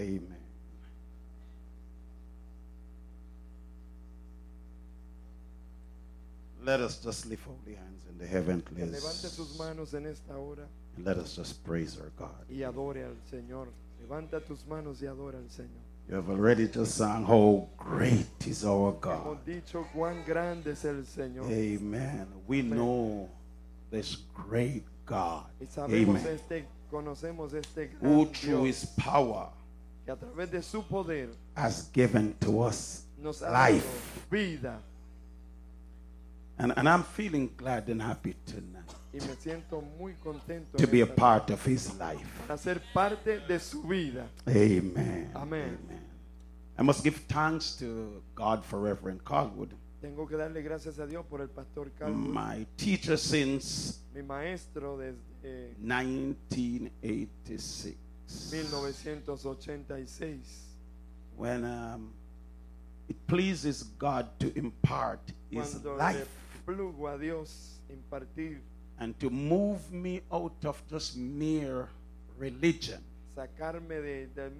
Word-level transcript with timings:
Amen. 0.00 0.36
Let 6.64 6.80
us 6.80 6.98
just 6.98 7.26
lift 7.26 7.44
holy 7.44 7.76
hands 7.76 8.04
in 8.08 8.18
the 8.18 8.24
levante 8.24 9.28
sus 9.28 9.56
place 9.56 9.58
manos 9.58 9.94
en 9.94 10.06
esta 10.06 10.34
hora 10.34 10.66
and 10.96 11.06
let 11.06 11.16
us 11.16 11.34
just 11.36 11.64
praise 11.64 11.98
our 11.98 12.10
God. 12.16 12.44
y 12.50 12.62
adore 12.62 13.02
al 13.04 13.16
Señor. 13.30 13.68
Levanta 14.00 14.40
tus 14.40 14.66
manos 14.66 15.02
y 15.02 15.06
adora 15.06 15.38
al 15.38 15.48
Señor. 15.50 15.80
You 16.08 16.16
have 16.16 16.28
already 16.30 16.66
just 16.66 16.96
sung, 16.96 17.24
How 17.24 17.68
great 17.76 18.26
is 18.46 18.64
our 18.64 18.92
Hemos 18.92 19.00
God. 19.00 19.46
dicho 19.46 19.86
cuán 19.94 20.24
grande 20.26 20.72
es 20.72 20.84
el 20.84 21.04
Señor. 21.04 21.46
Amen. 21.50 22.26
We 22.46 22.62
know 22.62 23.28
this 23.90 24.16
great 24.34 24.84
God. 25.06 25.44
Y 25.60 25.66
sabemos 25.66 26.20
Amen. 26.20 26.34
este, 26.34 26.64
conocemos 26.90 27.52
este 27.54 27.90
Who 28.00 28.26
through 28.26 28.66
Dios 28.66 28.82
his 28.82 28.86
power 28.96 29.48
que 30.10 30.12
a 30.12 30.16
través 30.16 30.50
de 30.50 30.60
su 30.62 30.82
poder 30.82 31.30
has 31.54 31.90
given 31.92 32.32
to 32.40 32.66
us 32.66 33.04
nos 33.18 33.42
ha 33.42 33.50
dado 33.50 33.74
life. 33.74 33.86
vida. 34.30 34.80
And, 36.58 36.72
and 36.76 36.88
I'm 36.88 37.04
feeling 37.04 37.48
glad 37.56 37.88
and 37.88 38.02
happy 38.02 38.34
tonight 38.44 38.84
Y 39.12 39.18
me 39.20 39.34
siento 39.36 39.80
muy 39.98 40.14
contento 40.14 40.76
to 40.76 40.84
en 40.84 40.90
be 40.90 41.00
a 41.00 41.04
esta 41.04 41.16
part 41.16 41.50
of 41.50 41.64
his 41.66 41.92
life. 41.98 42.26
para 42.46 42.58
ser 42.58 42.80
parte 42.92 43.40
de 43.40 43.58
su 43.58 43.82
vida. 43.82 44.26
Amen. 44.46 45.30
Amen. 45.34 45.78
I 46.78 46.82
must 46.82 47.02
give 47.02 47.16
thanks 47.28 47.76
to 47.78 48.22
God 48.34 48.64
for 48.64 48.80
Reverend 48.80 49.24
Caldwood, 49.24 49.70
Tengo 50.00 50.26
que 50.26 50.36
darle 50.36 50.62
gracias 50.62 50.98
a 50.98 51.06
Dios 51.06 51.26
por 51.26 51.40
el 51.42 51.48
pastor 51.48 51.90
Carlos, 51.98 52.16
my 52.16 52.66
teacher 52.76 53.18
since 53.18 54.00
mi 54.14 54.22
maestro 54.22 54.96
desde 54.98 55.74
1986. 55.78 57.96
1986. 58.52 60.48
When 61.36 61.64
um, 61.64 62.12
it 63.08 63.16
pleases 63.26 63.82
God 63.98 64.26
to 64.40 64.56
impart 64.58 65.20
his 65.50 65.74
Cuando 65.74 65.96
life 65.96 66.28
plugo 66.66 67.14
a 67.14 67.18
Dios 67.18 67.80
impartir, 67.90 68.58
and 68.98 69.18
to 69.18 69.30
move 69.30 69.90
me 69.92 70.22
out 70.32 70.64
of 70.64 70.82
just 70.88 71.16
mere 71.16 71.88
religion. 72.38 73.02
sacarme 73.34 74.02
de, 74.02 74.26
de 74.26 74.50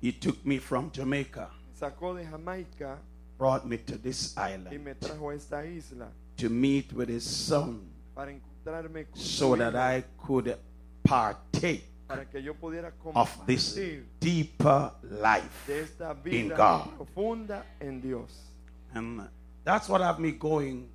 He 0.00 0.12
took 0.12 0.44
me 0.46 0.58
from 0.58 0.90
Jamaica, 0.92 1.50
sacó 1.78 2.14
de 2.16 2.24
Jamaica 2.24 2.98
brought 3.38 3.66
me 3.66 3.76
to 3.78 3.98
this 3.98 4.34
y 4.36 4.52
island 4.52 4.84
me 4.84 4.94
trajo 4.94 5.30
a 5.30 5.34
esta 5.34 5.66
isla 5.66 6.08
to 6.36 6.48
meet 6.48 6.92
with 6.92 7.08
his 7.08 7.24
son 7.24 7.80
para 8.14 8.30
encontrarme 8.30 9.06
con 9.10 9.20
so 9.20 9.56
that 9.56 9.74
I 9.74 10.04
could 10.16 10.56
partake 11.02 11.91
para 12.12 12.24
que 12.30 12.42
yo 12.42 12.54
pudiera 12.54 12.92
of 13.14 13.46
this 13.46 13.74
deeper 14.20 14.92
life. 15.02 15.66
in 16.26 16.48
God. 16.48 16.88
profunda 16.96 17.64
en 17.80 18.00
Dios. 18.00 18.30
And 18.94 19.22
that's 19.64 19.88
what 19.88 20.00
have 20.02 20.18
me 20.20 20.32
going 20.32 20.88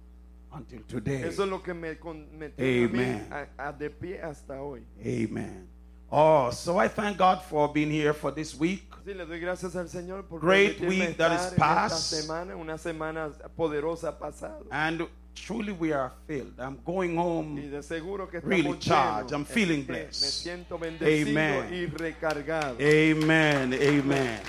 until 0.53 0.81
today. 0.87 1.23
Eso 1.23 1.43
es 1.43 1.49
lo 1.49 1.61
que 1.61 1.73
me, 1.73 1.97
me 2.37 2.49
tiene 2.49 2.85
a 2.85 2.87
mí 2.89 2.99
Amen. 3.03 3.27
a- 3.57 3.67
a 3.69 3.73
de 3.73 3.89
pie 3.89 4.21
hasta 4.21 4.61
hoy. 4.61 4.83
Amen. 5.03 5.67
Oh, 6.09 6.51
so 6.51 6.77
I 6.79 6.87
thank 6.87 7.17
God 7.17 7.41
for 7.43 7.67
being 7.73 7.91
here 7.91 8.13
for 8.13 8.31
this 8.31 8.55
week. 8.57 8.83
Sí, 9.05 9.13
le 9.13 9.25
doy 9.25 9.39
gracias 9.39 9.75
al 9.75 9.87
Señor 9.89 10.23
por 10.25 10.39
Great 10.39 10.79
week 10.79 11.17
that 11.17 11.31
is 11.33 11.41
estar 11.41 11.51
en 11.51 11.53
esta 11.53 11.55
past. 11.57 12.13
semana, 12.13 12.55
una 12.55 12.77
semana 12.77 13.29
poderosa 13.57 14.17
pasada. 14.17 14.63
And 14.71 15.05
truly 15.45 15.71
we 15.71 15.91
are 15.93 16.11
filled. 16.27 16.59
I'm 16.59 16.77
going 16.85 17.15
home. 17.17 17.55
de 17.55 17.81
que 18.27 18.39
Really 18.41 18.77
charged. 18.79 19.31
I'm 19.33 19.45
feeling 19.45 19.79
Me 19.79 19.85
blessed. 19.85 20.47
Amen. 21.01 21.73
y. 21.73 22.81
Amen. 22.81 23.73
Amen. 23.73 24.41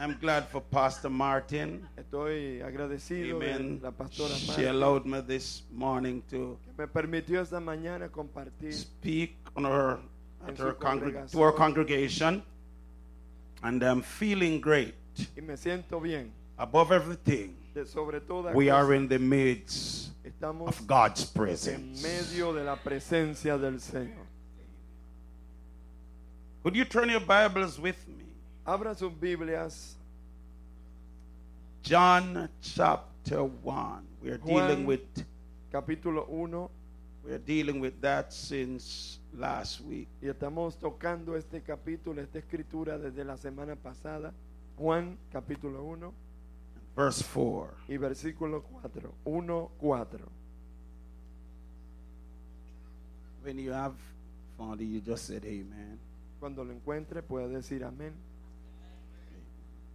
I'm 0.00 0.16
glad 0.20 0.46
for 0.48 0.60
Pastor 0.62 1.10
Martin. 1.10 1.88
Estoy 1.96 2.62
agradecido 2.62 3.36
Amen. 3.36 3.80
la 3.82 3.90
pastora 3.90 4.32
She 4.36 4.64
allowed 4.66 5.04
me 5.06 5.20
this 5.22 5.64
morning 5.72 6.22
to 6.30 6.56
me 6.78 6.86
permitió 6.86 7.40
esta 7.42 7.58
mañana 7.58 8.08
compartir 8.08 8.72
speak 8.72 9.34
on 9.56 9.64
her, 9.64 9.98
at 10.46 10.56
her 10.56 10.72
congreg- 10.78 11.28
to 11.32 11.42
her 11.42 11.52
congregation. 11.52 12.42
And 13.64 13.82
I'm 13.82 14.02
feeling 14.02 14.60
great. 14.60 14.94
y 15.36 15.42
me 15.42 15.56
siento 15.56 16.00
bien. 16.00 16.30
Above 16.58 16.90
everything, 16.92 17.54
De 17.72 17.86
sobre 17.86 18.20
todo 18.20 18.52
we 18.52 18.68
are 18.68 18.92
in 18.92 19.06
the 19.06 19.18
midst 19.18 20.10
of 20.42 20.86
God's 20.86 21.22
en 21.22 21.28
presence. 21.34 22.02
medio 22.02 22.52
de 22.52 22.64
la 22.64 22.74
presencia 22.76 23.56
del 23.56 23.78
Señor. 23.78 24.26
Could 26.64 26.74
you 26.74 26.84
turn 26.84 27.08
your 27.10 27.20
Bibles 27.20 27.78
with 27.78 27.96
me? 28.08 28.24
Abra 28.66 28.94
sus 28.94 29.12
Biblias, 29.12 29.94
John 31.82 32.48
chapter 32.60 33.44
1. 33.44 34.02
We're 34.20 34.38
dealing 34.38 34.84
with 34.84 35.00
capítulo 35.72 36.28
1, 36.28 36.68
we're 37.24 37.38
dealing 37.38 37.80
with 37.80 38.00
that 38.00 38.32
since 38.32 39.20
last 39.32 39.80
week. 39.82 40.08
y 40.20 40.26
estamos 40.28 40.76
tocando 40.76 41.36
este 41.36 41.62
capítulo, 41.62 42.20
esta 42.20 42.40
escritura 42.40 42.98
desde 42.98 43.24
la 43.24 43.36
semana 43.36 43.76
pasada. 43.76 44.32
Juan 44.76 45.16
capítulo 45.32 45.84
1 45.84 46.12
Verse 46.98 47.22
4. 47.22 47.68
y 47.86 47.96
versículo 47.96 48.60
4. 48.82 49.14
1, 49.24 49.70
4. 49.78 50.28
When 53.44 53.58
you 53.60 53.72
have 53.72 53.94
found 54.56 54.80
it, 54.80 54.86
you 54.86 55.00
just 55.00 55.26
said 55.26 55.44
amen. 55.44 56.00
Cuando 56.40 56.64
lo 56.64 56.72
encuentre 56.72 57.22
puede 57.22 57.48
decir 57.48 57.84
amén. 57.84 58.14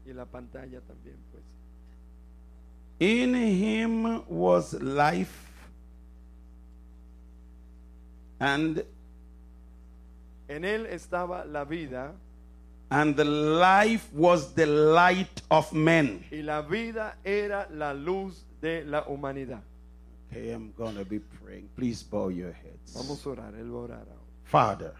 Y 0.05 0.13
la 0.13 0.25
pantalla 0.25 0.79
también, 0.79 1.17
pues. 1.29 1.43
In 2.99 3.35
him 3.35 4.23
was 4.29 4.73
life, 4.73 5.51
and 8.39 8.85
En 10.47 10.63
él 10.63 10.85
estaba 10.85 11.45
la 11.45 11.65
vida 11.65 12.13
and 12.93 13.15
the 13.15 13.25
life 13.25 14.07
was 14.13 14.53
the 14.53 14.67
light 14.67 15.41
of 15.49 15.73
men. 15.73 16.23
y 16.31 16.41
la 16.43 16.61
vida 16.61 17.17
era 17.23 17.67
la 17.71 17.91
luz 17.93 18.45
de 18.61 18.83
la 18.85 19.03
humanidad. 19.03 19.61
Okay, 20.29 20.51
I'm 20.51 20.73
gonna 20.77 21.03
be 21.03 21.19
praying. 21.19 21.69
Please 21.75 22.03
bow 22.03 22.29
your 22.29 22.51
heads. 22.51 22.93
Vamos 22.93 23.25
a 23.25 23.29
orar, 23.29 23.55
él 23.55 23.71
va 23.71 23.79
a 23.79 23.81
orar 23.81 24.07
ahora. 24.07 24.23
Father, 24.43 24.93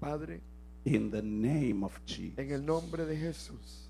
Padre, 0.00 0.40
in 0.86 1.10
the 1.10 1.22
name 1.22 1.84
of 1.84 1.92
en 2.06 2.34
el 2.38 2.46
Jesus, 2.46 2.62
nombre 2.62 3.04
de 3.04 3.16
Jesús, 3.16 3.88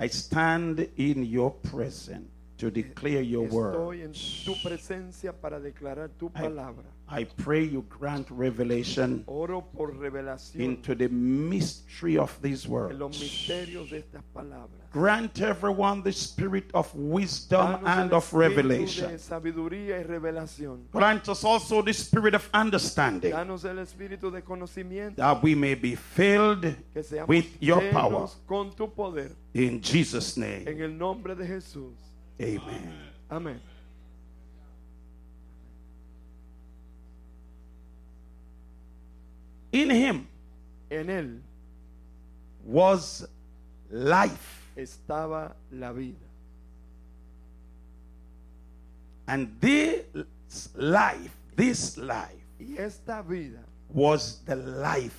I 0.00 0.08
stand 0.08 0.88
in 0.96 1.24
your 1.24 1.52
presence 1.52 2.30
to 2.58 2.70
declare 2.70 3.22
your 3.22 3.46
word. 3.48 3.74
estoy 3.74 4.02
en 4.02 4.12
tu 4.44 4.54
presencia 4.62 5.32
para 5.32 5.60
declarar 5.60 6.10
tu 6.18 6.30
palabra. 6.30 6.84
I 6.84 6.95
pray 7.36 7.62
you 7.62 7.84
grant 7.88 8.28
revelation 8.30 9.24
into 10.54 10.94
the 10.94 11.08
mystery 11.08 12.18
of 12.18 12.36
these 12.42 12.66
words. 12.66 12.98
misterios 12.98 13.90
de 13.90 13.98
estas 13.98 14.22
palabras. 14.34 14.86
Grant 14.92 15.40
everyone 15.40 16.02
the 16.02 16.12
spirit 16.12 16.70
of 16.74 16.92
wisdom 16.94 17.86
and 17.86 18.12
of 18.12 18.32
revelation. 18.32 19.18
Grant 20.90 21.28
us 21.28 21.44
also 21.44 21.82
the 21.82 21.92
spirit 21.92 22.34
of 22.34 22.48
understanding 22.52 23.32
Danos 23.32 23.64
el 23.64 23.78
de 24.30 25.12
that 25.16 25.42
we 25.42 25.54
may 25.54 25.74
be 25.74 25.94
filled 25.94 26.74
with 27.28 27.46
your 27.60 27.82
power. 27.92 28.28
con 28.48 28.72
tu 28.74 28.88
poder. 28.88 29.30
In 29.54 29.80
Jesus' 29.80 30.36
name, 30.36 30.66
En 30.66 30.80
el 30.80 31.34
de 31.36 31.46
Jesús. 31.46 31.94
amen. 33.30 33.60
In 39.82 39.90
him 39.90 40.26
En 40.90 41.06
él 41.08 41.40
was 42.64 43.26
life, 43.90 44.62
estaba 44.76 45.52
la 45.72 45.92
vida. 45.92 46.16
and 49.28 49.48
this 49.60 50.04
life, 50.76 51.36
this 51.56 51.96
life, 51.96 52.30
Y 52.60 52.76
esta 52.78 53.22
vida 53.22 53.58
was 53.92 54.40
the 54.46 54.54
life, 54.56 55.16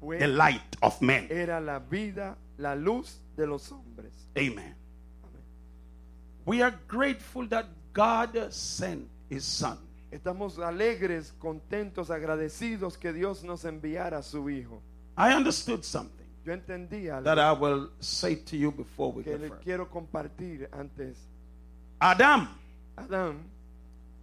fue, 0.00 0.18
the 0.18 0.28
light 0.28 0.76
of 0.82 1.00
men. 1.02 1.26
era 1.30 1.60
la 1.60 1.78
vida, 1.78 2.36
la 2.58 2.74
luz 2.74 3.18
de 3.36 3.46
los 3.46 3.68
hombres. 3.70 4.12
Amen. 4.36 4.56
Amén. 4.58 4.74
We 6.46 6.62
are 6.62 6.74
grateful 6.88 7.46
that 7.48 7.66
God 7.92 8.52
sent 8.52 9.08
his 9.28 9.44
son. 9.44 9.78
Estamos 10.14 10.60
alegres, 10.60 11.34
contentos, 11.40 12.08
agradecidos 12.08 12.96
que 12.96 13.12
Dios 13.12 13.42
nos 13.42 13.64
enviara 13.64 14.18
a 14.18 14.22
su 14.22 14.48
Hijo. 14.48 14.80
I 15.18 15.34
understood 15.34 15.82
something 15.82 16.24
Yo 16.44 16.52
entendí 16.52 17.08
algo 17.08 17.24
that 17.24 17.38
I 17.38 17.50
will 17.52 17.90
say 17.98 18.36
to 18.36 18.56
you 18.56 18.70
before 18.70 19.12
we 19.12 19.24
que 19.24 19.32
le 19.36 19.48
further. 19.48 19.64
quiero 19.64 19.90
compartir 19.90 20.68
antes. 20.72 21.18
Adam, 22.00 22.48
Adán, 22.96 23.42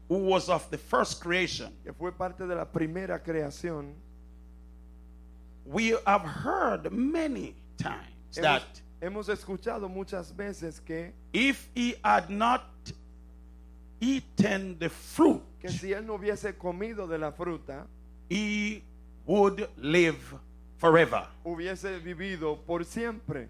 who 0.07 0.29
was 0.29 0.47
of 0.47 0.69
the 0.69 0.77
first 0.77 1.21
creation, 1.21 1.73
que 1.83 1.91
fue 1.91 2.13
parte 2.13 2.47
de 2.47 2.55
la 2.55 2.63
primera 2.63 3.19
creación, 3.21 3.93
we 5.65 5.93
have 6.05 6.23
heard 6.23 6.89
many 6.89 7.53
times 7.77 8.37
Hemos, 8.37 8.41
that 8.41 8.81
hemos 9.01 9.27
escuchado 9.27 9.89
muchas 9.89 10.31
veces 10.31 10.79
que, 10.79 11.11
if 11.33 11.67
he 11.75 11.95
had 12.01 12.29
not 12.29 12.61
eaten 14.01 14.77
the 14.79 14.89
fruit, 14.89 15.41
que 15.59 15.69
si 15.69 15.93
él 15.93 16.05
no 16.05 16.15
hubiese 16.15 16.57
comido 16.57 17.07
de 17.07 17.17
la 17.17 17.31
fruta, 17.31 17.85
he 18.29 18.83
would 19.25 19.69
live 19.77 20.17
forever. 20.77 21.27
hubiese 21.45 21.99
vivido 21.99 22.57
por 22.65 22.83
siempre. 22.83 23.47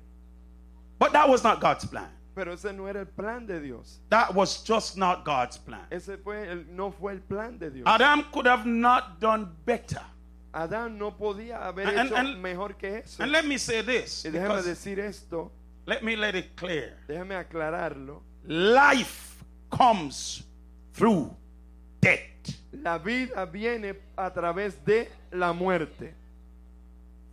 But 1.00 1.14
that 1.14 1.28
was 1.28 1.44
not 1.44 1.60
God's 1.62 1.86
plan. 1.86 2.10
Pero 2.36 2.54
ese 2.54 2.72
no 2.74 2.88
era 2.88 3.00
el 3.02 3.08
plan 3.08 3.46
de 3.48 3.60
Dios. 3.60 4.00
That 4.10 4.34
was 4.36 4.64
just 4.64 4.98
not 4.98 5.26
God's 5.26 5.58
plan. 5.58 5.86
Ese 5.90 6.18
fue 6.18 6.48
el, 6.50 6.66
no 6.76 6.92
fue 6.92 7.14
el 7.14 7.20
plan 7.22 7.58
de 7.58 7.70
Dios. 7.72 7.86
Adam 7.88 8.24
could 8.32 8.46
have 8.48 8.66
not 8.66 9.20
done 9.20 9.48
better. 9.66 10.02
Adán 10.54 10.98
no 10.98 11.12
podía 11.18 11.66
haber 11.66 11.88
And- 11.88 12.08
hecho 12.10 12.16
and- 12.16 12.42
mejor 12.42 12.76
que 12.78 12.98
eso. 13.00 13.24
And 13.24 13.32
let 13.32 13.46
me 13.46 13.58
say 13.58 13.82
this. 13.82 14.24
Y 14.26 14.32
because- 14.32 14.66
decir 14.66 15.00
esto, 15.00 15.52
let 15.86 16.04
me 16.04 16.16
let 16.16 16.36
it 16.36 16.56
clear. 16.56 16.98
déjame 17.08 17.36
aclararlo. 17.36 18.22
Life 18.46 19.31
comes 19.72 20.44
through 20.94 21.32
death. 22.02 22.20
La 22.74 22.98
vida 23.00 23.46
viene 23.46 23.96
a 24.18 24.30
través 24.32 24.84
de 24.86 25.10
la 25.32 25.54
muerte. 25.54 26.14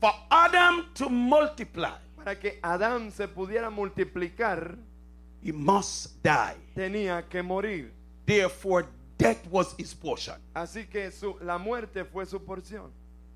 For 0.01 0.13
Adam 0.31 0.87
to 0.95 1.09
multiply, 1.11 1.91
Para 2.17 2.39
que 2.39 2.59
Adán 2.63 3.11
se 3.11 3.27
pudiera 3.29 3.71
multiplicar, 3.71 4.77
he 5.43 5.53
must 5.53 6.23
die. 6.23 6.57
tenía 6.75 7.25
que 7.29 7.43
morir. 7.43 7.93
Therefore, 8.27 8.87
death 9.17 9.47
was 9.51 9.75
his 9.79 9.95
portion. 9.95 10.37
Así 10.55 10.87
que 10.89 11.11
su- 11.11 11.37
la 11.41 11.59
muerte 11.59 12.05
fue 12.05 12.27
su 12.27 12.39
porción. 12.45 12.91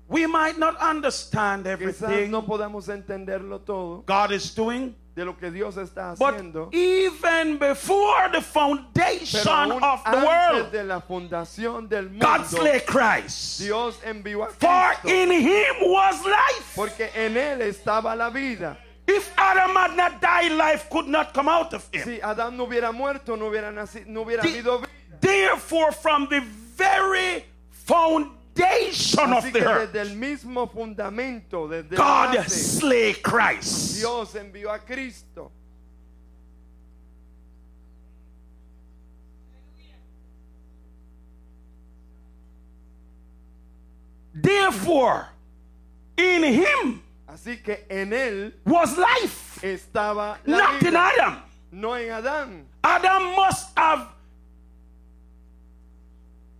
We 0.09 0.27
might 0.27 0.57
not 0.57 0.77
understand 0.81 1.65
Quizás 1.65 1.71
everything 1.73 2.31
no 2.31 2.43
podamos 2.43 2.89
entenderlo 2.89 3.59
todo 3.59 4.03
God 4.05 4.31
is 4.31 4.53
doing, 4.53 4.95
de 5.15 5.25
lo 5.25 5.33
que 5.37 5.49
Dios 5.49 5.75
está 5.77 6.17
but 6.17 6.35
even 6.73 7.57
before 7.57 8.29
the 8.31 8.41
foundation 8.41 9.71
of 9.71 10.03
the 10.03 10.17
world, 10.17 10.71
de 10.71 10.83
la 10.83 10.99
fundación 10.99 11.87
del 11.87 12.09
God 12.19 12.41
mundo, 12.41 12.57
slay 12.57 12.79
Christ. 12.81 13.61
Dios 13.61 13.97
envió 14.03 14.43
a 14.43 14.47
For 14.49 14.93
Cristo. 15.01 15.09
in 15.09 15.31
him 15.31 15.75
was 15.81 16.25
life. 16.25 16.73
Porque 16.75 17.09
en 17.15 17.35
él 17.35 17.61
estaba 17.61 18.15
la 18.15 18.29
vida. 18.29 18.77
If 19.07 19.31
Adam 19.37 19.75
had 19.75 19.95
not 19.97 20.21
died, 20.21 20.51
life 20.53 20.89
could 20.89 21.07
not 21.07 21.33
come 21.33 21.49
out 21.49 21.73
of 21.73 21.87
him. 21.93 22.03
Si 22.03 22.19
Adán 22.19 22.55
no 22.55 22.65
hubiera 22.65 22.91
muerto, 22.93 23.35
no 23.35 23.49
hubiera 23.49 23.71
nacido, 23.71 24.07
no 24.07 24.23
hubiera 24.25 24.41
habido 24.41 24.79
vida. 24.79 24.89
Therefore, 25.19 25.91
from 25.91 26.27
the 26.29 26.41
very 26.75 27.45
foundation 27.69 28.42
of 28.55 29.43
Así 29.43 29.51
the 29.53 29.59
que 29.59 29.65
earth, 29.65 29.91
desde 29.91 30.01
el 30.01 30.15
mismo 30.15 30.67
fundamento, 30.71 31.67
desde 31.67 31.95
God 31.95 32.35
la 32.35 32.41
base, 32.43 32.79
slay 32.79 33.13
Christ. 33.13 33.97
Dios 33.99 34.33
envió 34.35 34.71
a 34.73 34.79
Cristo. 34.79 35.51
Therefore, 44.35 45.27
in 46.17 46.43
him 46.43 47.03
Así 47.33 47.57
que 47.63 47.85
en 47.89 48.13
él 48.13 48.53
was 48.63 48.95
life, 48.95 49.59
estaba 49.63 50.37
la 50.45 50.57
not 50.57 50.81
in 50.83 50.91
vida, 50.91 51.11
Adam. 51.17 51.43
no 51.71 51.93
en 51.95 52.09
Adán. 52.11 52.65
Adam 52.83 53.35
must 53.35 53.77
have 53.77 54.07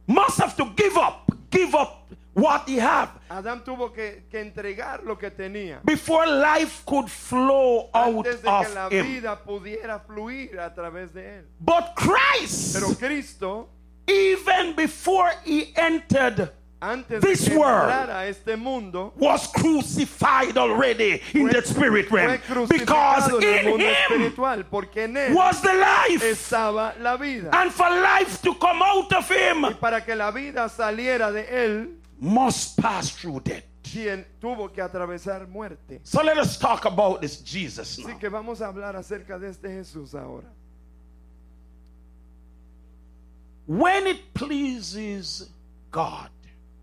must 0.07 0.39
have 0.39 0.57
to 0.57 0.65
give 0.75 0.97
up, 0.97 1.22
give 1.53 1.75
up 1.75 2.09
what 2.35 2.67
he 2.67 2.77
had 2.79 3.09
Adán 3.29 3.63
tuvo 3.63 3.93
que, 3.93 4.23
que 4.29 4.39
entregar 4.39 5.03
lo 5.03 5.15
que 5.17 5.29
tenía 5.29 5.79
before 5.85 6.25
life 6.25 6.83
could 6.85 7.07
flow 7.09 7.89
out 7.93 8.25
antes 8.25 8.41
de 8.41 8.49
que 8.49 8.73
la 8.73 8.87
of 8.87 8.91
him. 8.91 9.05
vida 9.05 9.35
pudiera 9.43 9.99
fluir 9.99 10.59
a 10.59 10.73
través 10.73 11.13
de 11.13 11.21
él. 11.39 11.45
But 11.59 11.93
Christ, 11.95 12.73
Pero 12.75 12.95
Cristo, 12.95 13.69
even 14.07 14.75
before 14.75 15.31
he 15.45 15.73
entered, 15.75 16.51
antes 16.83 17.21
This 17.21 17.49
world 17.49 17.89
este 18.27 18.57
mundo, 18.57 19.13
was 19.17 19.47
crucified 19.47 20.57
already 20.57 21.21
in 21.33 21.47
fue- 21.47 21.51
the 21.51 21.61
spirit 21.65 22.11
realm. 22.11 22.37
Because 22.67 23.29
in 23.43 23.79
him 23.79 23.81
en 23.81 25.15
él 25.15 25.33
was 25.33 25.61
the 25.61 25.73
life. 25.73 26.51
la 26.99 27.17
vida. 27.17 27.49
And 27.53 27.71
for 27.71 27.89
life 27.89 28.41
to 28.41 28.53
come 28.55 28.81
out 28.81 29.11
of 29.13 29.29
him 29.29 29.63
Y 29.65 29.73
para 29.73 30.01
que 30.01 30.15
la 30.15 30.31
vida 30.31 30.67
saliera 30.69 31.31
de 31.31 31.43
él, 31.45 31.95
must 32.19 32.77
pass 32.77 33.11
through 33.11 33.39
death. 33.41 33.63
quien 33.81 34.25
tuvo 34.41 34.71
que 34.73 34.81
atravesar 34.81 35.47
muerte. 35.47 36.01
So 36.03 36.21
let 36.23 36.37
us 36.37 36.57
talk 36.57 36.85
about 36.85 37.21
this 37.21 37.37
Jesus 37.41 37.99
now. 37.99 38.07
Así 38.07 38.19
que 38.19 38.29
vamos 38.29 38.61
a 38.61 38.67
hablar 38.67 38.95
acerca 38.95 39.39
de 39.39 39.49
este 39.49 39.69
Jesús 39.69 40.13
ahora. 40.15 40.47
When 43.65 44.07
it 44.07 44.33
pleases 44.33 45.49
God 45.91 46.29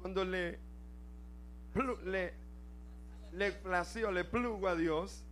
Cuando 0.00 0.25
le, 0.25 0.58
le, 2.05 2.32
le 3.32 3.52
plació, 3.52 4.11
le 4.11 4.25
plugo 4.25 4.67
a 4.67 4.76
Dios, 4.76 5.23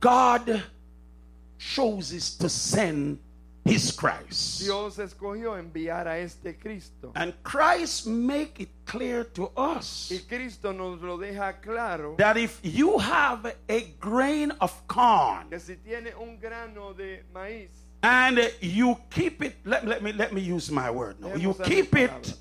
God 0.00 0.62
chooses 1.58 2.36
to 2.36 2.48
send 2.48 3.18
his 3.64 3.92
Christ. 3.92 4.60
Dios 4.60 4.98
escogió 4.98 5.56
enviar 5.56 6.06
a 6.06 6.18
este 6.18 6.58
Cristo. 6.60 7.12
And 7.14 7.32
Christ 7.42 8.06
make 8.06 8.60
it 8.60 8.68
clear 8.84 9.24
to 9.24 9.50
us 9.56 10.10
Y 10.12 10.20
Cristo 10.28 10.72
nos 10.72 11.00
lo 11.00 11.16
deja 11.16 11.54
claro 11.62 12.16
that 12.18 12.36
if 12.36 12.60
you 12.62 12.98
have 12.98 13.56
a 13.68 13.80
grain 13.98 14.50
of 14.60 14.86
corn 14.86 15.48
que 15.48 15.58
si 15.58 15.76
tiene 15.76 16.12
un 16.20 16.38
grano 16.38 16.92
de 16.92 17.20
maíz, 17.34 17.70
and 18.02 18.52
you 18.60 18.98
keep 19.08 19.42
it 19.42 19.56
let, 19.64 19.86
let 19.86 20.02
me 20.02 20.12
let 20.12 20.34
me 20.34 20.42
use 20.42 20.70
my 20.70 20.90
word 20.90 21.18
now. 21.20 21.34
You 21.34 21.54
keep 21.64 21.96
it. 21.96 22.34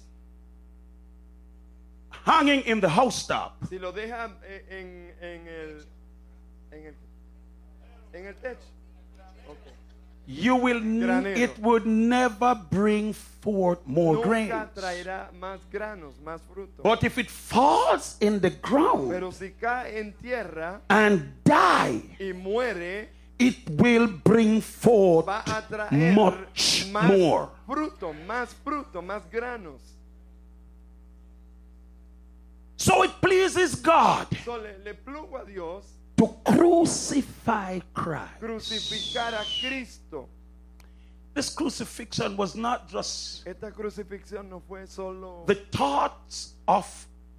Hanging 2.25 2.61
in 2.65 2.79
the 2.81 2.89
house 2.89 3.25
top. 3.27 3.53
si 3.69 3.77
lo 3.79 3.91
deja 3.91 4.31
eh, 4.45 4.65
en, 4.69 5.11
en 5.21 5.47
el 5.47 5.85
en 6.71 6.85
el 6.87 6.95
en 8.13 8.27
el 8.27 8.35
techo, 8.35 8.67
ok. 9.47 9.57
You 10.25 10.55
will 10.55 10.79
Granero. 10.79 11.35
it 11.37 11.59
would 11.59 11.85
never 11.85 12.55
bring 12.55 13.11
forth 13.13 13.85
more 13.85 14.15
nunca 14.15 14.27
grains. 14.29 14.73
traerá 14.73 15.29
más 15.37 15.59
granos, 15.69 16.13
más 16.23 16.39
frutos. 16.53 16.81
But 16.81 17.03
if 17.03 17.17
it 17.17 17.29
falls 17.29 18.15
in 18.21 18.39
the 18.39 18.51
ground 18.51 19.09
Pero 19.11 19.31
si 19.31 19.49
cae 19.59 19.99
en 19.99 20.13
tierra 20.13 20.79
and 20.89 21.33
die, 21.43 22.15
y 22.21 22.31
muere, 22.31 23.09
it 23.37 23.69
will 23.71 24.07
bring 24.07 24.61
forth 24.61 25.27
va 25.27 25.43
a 25.45 25.61
traer 25.67 26.13
much 26.13 26.85
más 26.89 27.03
more. 27.17 27.49
fruto, 27.67 28.13
más 28.25 28.53
fruto, 28.63 29.01
más 29.01 29.23
granos. 29.29 29.81
So 32.83 33.03
it 33.03 33.11
pleases 33.21 33.75
God 33.75 34.27
So, 34.43 34.57
le, 34.57 34.75
le 34.83 34.93
plugo 34.93 35.41
a 35.41 35.45
Dios 35.45 35.85
to 36.17 36.27
crucify 36.43 37.79
Christ. 37.93 38.41
crucificar 38.41 39.33
a 39.33 39.45
Cristo. 39.61 40.27
This 41.33 41.49
crucifixion 41.49 42.35
was 42.35 42.55
not 42.55 42.89
just 42.89 43.47
Esta 43.47 43.71
crucifixión 43.71 44.49
no 44.49 44.59
fue 44.67 44.85
solo 44.85 45.45
the 45.47 45.55
thoughts 45.55 46.55
of 46.67 46.85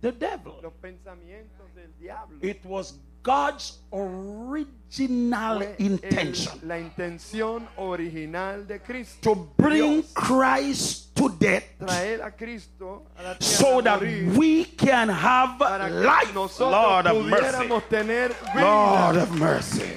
the 0.05 0.13
devil, 0.13 0.61
los 0.63 0.73
del 1.75 1.89
it 2.43 2.63
was 2.67 2.99
God's 3.23 3.79
original 3.91 5.63
intention 5.79 6.61
la 6.63 6.79
intención 6.79 7.67
original 7.79 8.67
de 8.67 8.81
Cristo. 8.81 9.35
to 9.35 9.49
bring 9.57 10.03
Dios, 10.03 10.13
Christ 10.13 11.17
to 11.17 11.31
death 11.31 11.65
traer 11.79 12.21
a 12.23 12.31
Cristo 12.31 13.07
a 13.17 13.23
la 13.23 13.37
so 13.41 13.81
that 13.81 14.03
we 14.37 14.65
can 14.65 15.09
have 15.09 15.59
life. 15.59 16.35
Lord 16.61 17.07
of 17.07 17.25
mercy. 17.25 17.69
Lord 18.61 19.17
of 19.17 19.31
mercy. 19.39 19.91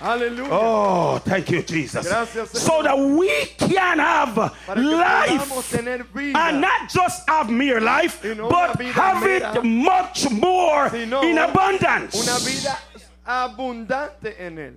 Aleluya. 0.00 0.48
Oh, 0.50 1.18
thank 1.18 1.50
you, 1.50 1.62
Jesus. 1.62 2.08
Gracias, 2.08 2.50
So 2.52 2.82
that 2.82 2.98
we 2.98 3.28
can 3.58 3.98
have 3.98 4.34
para 4.34 4.80
que 4.80 4.82
podamos 4.82 5.72
life 5.84 6.34
and 6.34 6.60
not 6.60 6.88
just 6.88 7.28
have 7.28 7.50
mere 7.50 7.80
life, 7.80 8.22
but 8.22 8.80
have 8.80 9.26
it 9.26 9.62
much 9.62 10.30
more 10.30 10.86
in 10.96 11.12
abundance. 11.38 12.14
una 12.14 12.38
vida 12.38 12.78
abundante 13.26 14.34
en 14.40 14.58
él. 14.58 14.74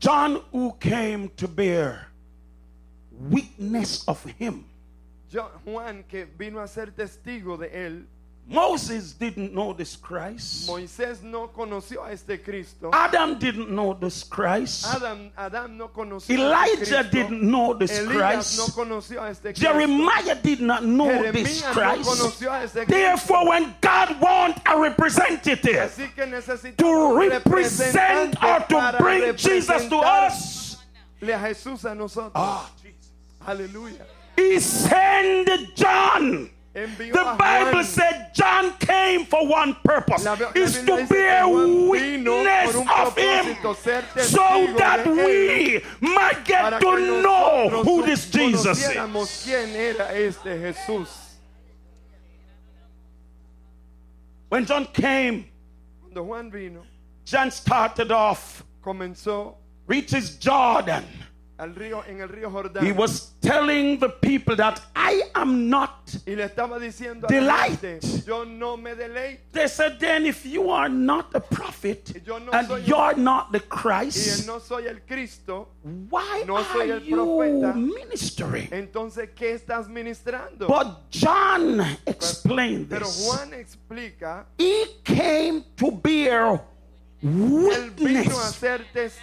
John, 0.00 0.42
who 0.52 0.74
came 0.80 1.28
to 1.36 1.48
bear 1.48 2.06
witness 3.10 4.04
of 4.08 4.24
him, 4.24 4.64
Juan, 5.64 6.04
que 6.08 6.24
vino 6.38 6.60
a 6.60 6.68
ser 6.68 6.86
testigo 6.92 7.58
de 7.58 7.68
él, 7.68 8.06
Moses 8.48 9.12
didn't 9.12 9.52
know 9.52 9.74
this 9.74 9.94
Christ. 9.94 10.68
Moisés 10.68 11.22
no 11.22 11.48
conoció 11.48 12.02
a 12.02 12.12
este 12.12 12.42
Cristo. 12.42 12.90
Adam 12.94 13.38
didn't 13.38 13.68
know 13.70 13.92
this 13.92 14.24
Christ. 14.24 14.86
Adam, 14.86 15.30
Adam 15.36 15.76
no 15.76 15.88
conoció 15.88 16.30
a 16.30 16.64
este 16.64 16.88
Elijah 16.88 17.10
didn't 17.10 17.42
know 17.42 17.74
this 17.74 17.98
Elías 17.98 18.56
no 18.56 18.64
Christ. 18.64 18.74
conoció 18.74 19.22
a 19.22 19.28
este 19.30 19.42
Cristo. 19.52 19.60
Jeremiah 19.60 20.34
did 20.42 20.60
not 20.62 20.82
know 20.82 21.08
this 21.30 21.60
Jeremías 21.60 21.62
no 21.64 21.72
Christ. 21.72 22.08
conoció 22.08 22.50
a 22.50 22.62
este 22.64 22.74
Cristo. 22.86 22.94
Therefore, 22.94 23.48
when 23.48 23.74
God 23.82 24.20
wants 24.20 24.60
a 24.64 24.80
representative 24.80 25.94
to 26.78 27.18
represent 27.18 28.42
or 28.42 28.60
to 28.60 28.94
bring 28.98 29.36
Jesus 29.36 29.88
to 29.88 29.96
us, 29.98 30.78
a 31.20 31.26
Jesús 31.26 31.84
a 31.84 31.94
nosotros. 31.94 32.32
ah, 32.34 32.70
Aleluya. 33.46 34.06
he 34.36 34.58
sent 34.58 35.48
John. 35.76 36.50
The 36.86 37.36
Bible 37.38 37.82
said 37.82 38.30
John 38.34 38.72
came 38.78 39.24
for 39.24 39.46
one 39.46 39.74
purpose. 39.84 40.26
Is 40.54 40.82
to 40.84 41.06
bear 41.08 41.48
witness 41.48 42.76
of 42.76 43.16
him 43.16 43.56
so 44.22 44.74
that 44.76 45.04
we 45.06 45.82
might 46.00 46.44
get 46.44 46.80
to 46.80 47.22
know 47.22 47.82
who 47.82 48.04
this 48.04 48.30
Jesus 48.30 48.78
is. 48.78 48.88
conociéramos 48.88 49.44
quién 49.44 49.74
era 49.74 50.14
este 50.14 50.58
Jesús. 50.60 51.08
When 54.48 54.64
John 54.64 54.86
came, 54.86 55.46
Cuando 56.00 56.22
Juan 56.22 56.50
vino, 56.50 56.82
John 57.24 57.50
started 57.50 58.10
off, 58.12 58.64
comenzó 58.82 59.56
reaches 59.86 60.38
Jordan. 60.38 61.04
Río, 61.74 62.04
en 62.06 62.20
el 62.20 62.28
río 62.28 62.50
Jordán 62.50 62.86
He 62.86 62.92
was 62.92 63.32
telling 63.40 63.98
the 63.98 64.08
people 64.08 64.54
that 64.56 64.80
I 64.94 65.22
am 65.34 65.68
not. 65.68 66.08
y 66.26 66.34
le 66.36 66.44
estaba 66.44 66.78
diciendo 66.78 67.26
a 67.26 67.28
Delight. 67.28 67.80
gente, 67.80 68.22
yo 68.24 68.44
no 68.44 68.76
me. 68.76 68.94
They 69.52 69.68
said, 69.68 69.98
then 69.98 70.24
if 70.26 70.44
you 70.46 70.70
are 70.70 70.88
not 70.88 71.34
a 71.34 71.40
prophet 71.40 72.12
no 72.26 72.50
and 72.52 72.86
you're 72.86 73.16
not 73.16 73.50
the 73.52 73.60
Christ, 73.60 74.46
no 74.46 74.58
soy 74.60 74.86
el 74.86 75.00
Cristo, 75.06 75.68
why 75.82 76.44
no 76.46 76.62
soy 76.62 76.90
are 76.90 76.96
el 76.98 77.04
you 77.04 77.16
profeta. 77.16 77.74
ministering? 77.74 78.68
entonces 78.70 79.30
¿qué 79.34 79.54
estás 79.54 79.88
ministrando? 79.88 80.68
But 80.68 81.10
John 81.10 81.80
explained 82.06 82.88
Pero 82.88 83.06
this. 83.06 83.26
Juan 83.26 83.52
explica, 83.54 84.46
He 84.58 85.00
came 85.04 85.64
to 85.76 85.90
bear 85.90 86.60
él 86.60 86.60
vino 86.60 86.60
a 86.60 86.77
witness. 87.22 88.62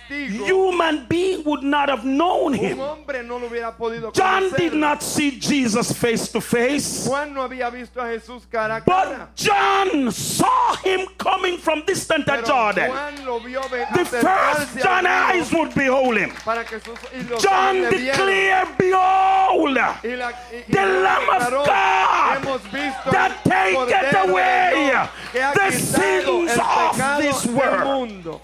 Human 0.10 1.06
being 1.08 1.44
would 1.46 1.64
not 1.64 1.90
have 1.90 2.04
known 2.06 2.54
him. 2.54 2.78
hombre 2.78 3.24
no 3.24 3.38
lo 3.38 3.48
hubiera 3.50 3.76
podido 3.76 4.12
John 4.14 4.52
did 4.58 4.74
not 4.74 5.02
see 5.02 5.32
Jesus 5.40 5.92
face 5.94 6.30
to 6.32 6.42
face. 6.42 7.08
Juan 7.08 7.34
no 7.34 7.42
había 7.48 7.70
visto 7.72 8.02
a 8.02 8.06
Jesús 8.08 8.44
cara 8.50 8.78
a 8.78 8.82
cara. 8.82 9.28
But 9.30 9.36
John 9.36 10.12
saw 10.12 10.76
him 10.84 11.08
coming 11.18 11.58
from 11.58 11.84
distant 11.86 12.28
at 12.28 12.46
Jordan. 12.46 12.90
Juan 12.90 13.26
lo 13.26 13.40
vio 13.40 13.62
The 13.62 14.06
first 14.06 14.78
John 14.84 15.06
eyes 15.08 15.52
would 15.54 15.74
behold 15.74 16.18
him. 16.18 16.32
para 16.44 16.64
que 16.66 16.80
sus 16.80 17.00
John 17.42 17.82
declared, 17.90 18.78
Behold, 18.78 19.78
Y 19.78 20.16
la- 20.16 20.32
y- 20.52 20.64
y 20.68 20.72
the 20.72 20.86
Lamb 20.86 21.30
of 21.30 21.50
God 21.66 22.38
hemos 22.38 22.62
visto 22.72 23.12
that 23.12 23.44
taketh 23.44 24.14
away 24.28 24.72
Dios 24.76 25.10
que 25.32 25.42
ha 25.42 25.54
the 25.54 25.72
sins 25.72 26.52
of 26.58 26.98
this 27.44 27.46
world. 27.52 28.42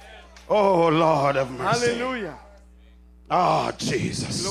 Oh, 0.49 0.87
Lord 0.89 1.37
of 1.37 1.51
mercy. 1.51 1.87
Aleluya. 1.87 2.35
Ah, 3.29 3.69
a 3.69 3.73
Jesus. 3.77 4.45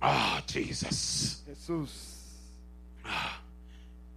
Ah, 0.00 0.42
Jesus. 0.46 1.42
Jesús. 1.48 2.10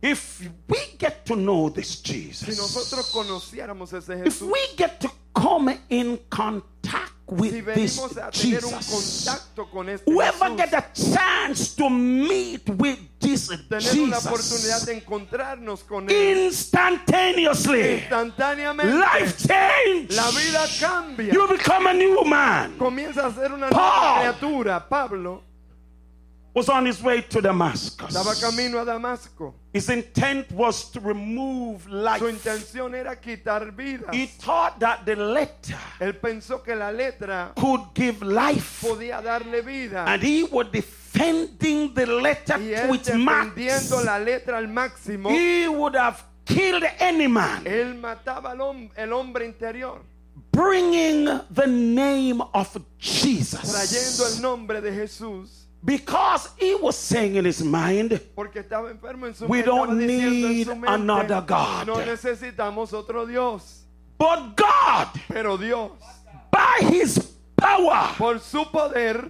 If 0.01 0.49
we 0.67 0.77
get 0.97 1.25
to 1.27 1.35
know 1.35 1.69
this 1.69 2.01
Si 2.01 2.03
Jesus, 2.03 2.59
nosotros 2.59 3.09
conociéramos 3.11 3.93
ese 3.93 4.09
if 4.09 4.41
Jesús, 4.41 4.51
we 4.51 4.75
get 4.75 4.99
to 4.99 5.09
come 5.33 5.73
in 5.89 6.19
contact 6.29 7.12
si 7.37 7.61
with 7.61 7.73
this 7.73 7.97
venimos 7.97 8.17
a 8.17 8.31
tener 8.31 8.65
un 8.65 8.73
Jesus, 8.73 9.25
contacto 9.25 9.69
con 9.69 9.89
este 9.89 10.11
whoever 10.11 10.51
Jesús, 10.51 10.57
get 10.57 10.73
a 10.73 10.91
chance 10.93 11.75
to 11.75 11.89
meet 11.89 12.69
with 12.69 12.99
this 13.19 13.47
tener 13.47 13.99
una 14.01 14.17
oportunidad 14.17 14.79
Jesus 14.79 14.85
de 14.85 14.93
encontrarnos 14.93 15.83
con 15.83 16.09
él 16.09 16.45
instantaneously, 16.47 17.95
instantáneamente, 17.95 18.93
life 18.93 19.47
change. 19.47 20.15
la 20.15 20.29
vida 20.31 20.65
cambia. 20.79 21.33
You 21.33 21.47
become 21.47 21.87
a 21.89 21.93
new 21.93 22.23
man. 22.25 22.77
Comienza 22.77 23.27
a 23.27 23.33
ser 23.33 23.51
una 23.51 23.69
Paul. 23.69 23.81
nueva 23.81 24.19
criatura. 24.19 24.89
Pablo 24.89 25.52
Was 26.55 26.69
on 26.69 26.85
his 26.85 27.01
way 27.01 27.21
to 27.21 27.39
estaba 27.39 27.41
Damascus. 27.41 28.41
camino 28.41 28.79
a 28.79 28.85
Damasco. 28.85 29.53
His 29.73 29.89
intent 29.89 30.51
was 30.51 30.91
to 30.91 30.99
remove 30.99 31.81
Su 31.83 31.89
life. 31.89 32.21
intención 32.21 32.93
era 32.93 33.15
quitar 33.19 33.71
vidas. 33.75 34.13
He 34.13 34.27
thought 34.27 34.79
that 34.79 35.03
the 35.03 35.15
letter 35.15 35.75
Él 35.99 36.13
pensó 36.19 36.63
que 36.63 36.75
la 36.75 36.91
letra 36.91 37.53
could 37.55 37.81
give 37.95 38.21
life. 38.21 38.85
podía 38.87 39.19
darle 39.23 39.61
vida. 39.65 40.05
And 40.07 40.21
he 40.21 40.43
was 40.43 40.67
defending 40.71 41.91
the 41.95 42.05
letter 42.05 42.55
Y 42.59 42.69
to 42.69 42.75
él 42.87 42.95
its 42.95 43.13
max. 43.15 43.55
defendiendo 43.55 44.03
la 44.05 44.19
letra 44.19 44.57
al 44.59 44.67
máximo, 44.67 45.29
He 45.31 45.67
would 45.67 45.95
have 45.95 46.23
killed 46.45 46.83
any 46.99 47.25
man, 47.27 47.63
él 47.65 47.95
mataba 47.99 48.51
al 48.51 48.59
hom- 48.59 48.91
el 48.95 49.11
hombre 49.11 49.45
interior, 49.45 50.01
bringing 50.51 51.25
the 51.49 51.65
name 51.67 52.41
of 52.53 52.73
trayendo 52.73 52.85
Jesus. 52.99 54.35
el 54.35 54.41
nombre 54.41 54.81
de 54.81 54.91
Jesús, 54.91 55.62
Because 55.85 56.49
he 56.57 56.75
was 56.75 56.95
saying 56.95 57.35
in 57.35 57.43
his 57.43 57.61
mind, 57.61 58.21
porque 58.35 58.59
estaba 58.59 58.89
enfermo 58.89 59.27
en 59.27 59.35
su 59.35 59.47
We 59.47 59.61
don't 59.63 59.89
estaba 59.89 59.99
diciendo 59.99 60.47
en 60.47 60.53
need 60.53 60.67
mente, 60.67 60.87
another 60.87 61.41
God. 61.41 61.87
No 61.87 61.97
necesitamos 61.97 62.93
otro 62.93 63.25
Dios, 63.25 63.83
but 64.17 64.55
God, 64.55 65.07
pero 65.27 65.57
Dios, 65.57 65.91
by 66.49 66.87
his 66.89 67.19
power, 67.57 68.15
por 68.17 68.39
su 68.39 68.63
poder, 68.71 69.29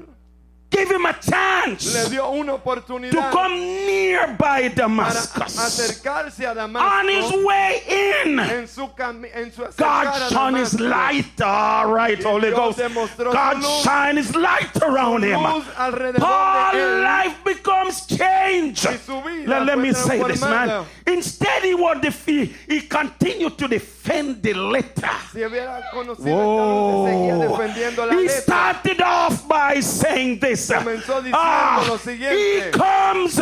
gave 0.74 0.90
him 0.90 1.06
a 1.06 1.10
le 1.10 1.20
chance 1.22 2.10
dio 2.10 2.30
una 2.32 2.52
to 2.54 2.58
oportunidad 2.58 3.32
come 3.32 3.56
nearby 3.86 4.70
para 4.70 4.70
Damascus. 4.70 5.58
acercarse 5.60 6.46
a 6.46 6.54
On 6.66 7.08
his 7.08 7.32
way 7.46 7.82
in, 8.26 8.40
En 8.40 8.68
su, 8.68 8.90
en 9.34 9.52
su 9.52 9.64
God 9.78 10.32
shone 10.32 10.56
his 10.56 10.80
light. 10.80 11.40
All 11.42 11.92
right, 11.94 12.20
Y 12.20 12.24
Holy 12.24 12.52
Ghost. 12.52 12.80
God 13.18 13.64
shine 13.84 14.18
his 14.18 14.36
light 14.36 14.76
around 14.82 15.24
him. 15.24 15.42
luz 15.42 15.66
alrededor 15.78 16.20
Paul 16.20 16.72
de 16.74 16.80
él. 16.80 17.04
life 17.04 17.44
becomes 17.44 18.06
changed. 18.08 18.86
Y 18.86 18.98
su 18.98 19.22
vida 19.22 19.48
Let, 19.48 19.66
let 19.66 19.78
me 19.78 19.94
say 19.94 20.22
this, 20.24 20.42
man. 20.42 20.86
Instead, 21.06 21.64
he 21.64 21.76
was 21.76 22.00
defeat. 22.02 22.54
He 22.68 22.82
continued 22.82 23.58
to 23.58 23.68
defend 23.68 23.93
the 24.04 24.54
letter. 24.54 25.10
Si 25.32 25.44
hubiera 25.44 25.90
conocido 25.92 27.04
luz, 27.06 27.10
seguía 27.10 27.36
defendiendo 27.38 28.06
la 28.06 28.14
He 28.14 28.22
letra. 28.24 28.42
started 28.42 29.02
off 29.02 29.48
by 29.48 29.82
saying 29.82 30.40
this. 30.40 30.70
Comenzó 30.72 31.22
diciendo 31.22 31.38
Ah, 31.42 31.84
lo 31.88 31.98
siguiente. 31.98 32.68
he 32.68 32.72
comes 32.72 33.36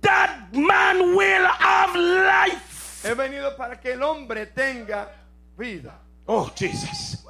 that 0.00 0.48
man 0.52 1.14
will 1.14 1.46
have 1.46 1.94
life. 1.94 3.02
He 3.06 3.14
venido 3.14 3.56
para 3.56 3.78
que 3.80 3.92
el 3.92 4.02
hombre 4.02 4.46
tenga 4.46 5.08
vida. 5.56 5.94
Oh, 6.26 6.50
Jesus. 6.54 7.24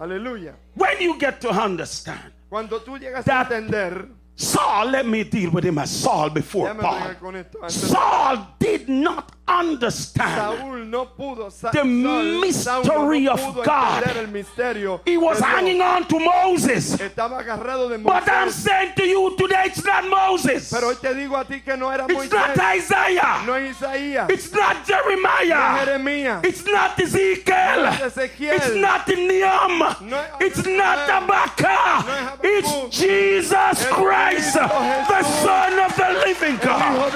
Aleluya. 0.00 0.54
When 0.74 1.00
you 1.00 1.16
get 1.18 1.40
to 1.42 1.50
understand, 1.50 2.32
Cuando 2.48 2.80
tú 2.82 2.98
llegas 2.98 3.26
a 3.26 3.30
That- 3.44 3.52
entender, 3.52 4.08
Saul, 4.34 4.86
let 4.90 5.06
me 5.06 5.24
deal 5.24 5.50
with 5.50 5.64
him 5.64 5.78
as 5.78 5.90
Saul 5.90 6.30
before 6.30 6.74
Paul. 6.74 6.98
bregar 7.00 7.20
con 7.20 7.36
esto. 7.36 7.58
Antes 7.62 7.80
de- 7.82 7.88
Saul 7.88 8.46
did 8.58 8.88
not 8.88 9.32
understand. 9.46 10.90
No 10.90 11.06
pudo 11.06 11.50
The 11.72 11.84
mystery 11.84 13.20
no 13.24 13.32
of 13.32 13.64
God. 13.64 14.02
entender 14.02 14.20
el 14.20 14.26
misterio. 14.28 15.00
He 15.04 15.16
was 15.16 15.38
hanging 15.38 15.80
on 15.80 16.06
to 16.08 16.18
Moses. 16.18 16.96
But 16.96 18.28
I'm 18.28 18.50
saying 18.50 18.92
to 18.96 19.04
you 19.04 19.36
today, 19.36 19.64
it's 19.66 19.84
not 19.84 20.08
Moses. 20.08 20.70
Pero 20.72 20.88
hoy 20.88 20.94
te 20.96 21.08
digo 21.14 21.38
a 21.38 21.44
ti 21.44 21.60
que 21.60 21.76
no 21.76 21.88
era 21.90 22.06
It's 22.08 22.32
not 22.32 22.58
Isaiah. 22.58 23.42
no 23.46 23.54
es 23.54 23.76
Isaías, 23.76 24.30
It's 24.30 24.52
not 24.52 24.76
no 24.76 24.84
Jeremiah. 24.84 25.84
Jeremías, 25.84 26.44
It's 26.44 26.64
not 26.64 26.98
Ezekiel. 26.98 27.82
No 27.82 27.88
es 27.90 28.00
Ezequiel. 28.16 28.54
It's 28.54 28.74
not 28.76 29.06
Nehemiah. 29.08 29.96
No 30.00 30.24
It's 30.40 30.64
no 30.66 30.76
not 30.76 31.08
Habacuc. 31.08 32.01
Jesus 32.92 33.86
Christ, 33.86 34.52
the 34.54 35.22
Son 35.22 35.78
of 35.78 35.96
the 35.96 36.22
living 36.26 36.58
God. 36.58 37.12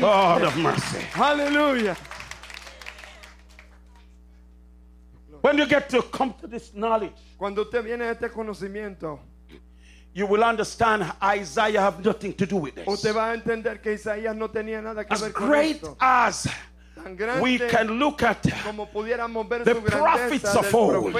God 0.00 0.42
of 0.42 0.56
mercy. 0.56 0.98
Aleluya. 1.12 1.94
When 5.42 5.58
you 5.58 5.66
get 5.66 5.90
to 5.90 6.00
come 6.02 6.34
to 6.40 6.46
this 6.46 6.72
knowledge, 6.74 7.12
Cuando 7.36 7.62
usted 7.64 7.82
viene 7.84 8.02
a 8.02 8.10
este 8.12 8.30
conocimiento, 8.32 9.18
you 10.14 10.26
will 10.26 10.42
understand 10.44 11.04
Isaiah 11.22 11.80
have 11.80 12.02
nothing 12.04 12.32
to 12.34 12.46
do 12.46 12.56
with 12.56 12.74
this. 12.76 12.86
usted 12.86 13.12
va 13.14 13.30
a 13.32 13.34
entender 13.34 13.82
que 13.82 13.92
Isaías 13.92 14.34
no 14.34 14.48
tenía 14.48 14.80
nada 14.82 15.04
que 15.04 15.12
As 15.12 15.20
ver 15.20 15.32
con 15.32 15.48
great 15.48 15.76
esto. 15.76 15.96
as 16.00 16.46
Tan 17.02 17.16
grande 17.16 17.42
we 17.42 17.58
can 17.58 17.98
look 17.98 18.22
at 18.22 18.42
como 18.64 18.86
pudiéramos 18.86 19.48
ver 19.48 19.64
the 19.64 19.74
su 19.74 19.80
prophets 19.80 20.54
of 20.54 20.74
old, 20.74 21.14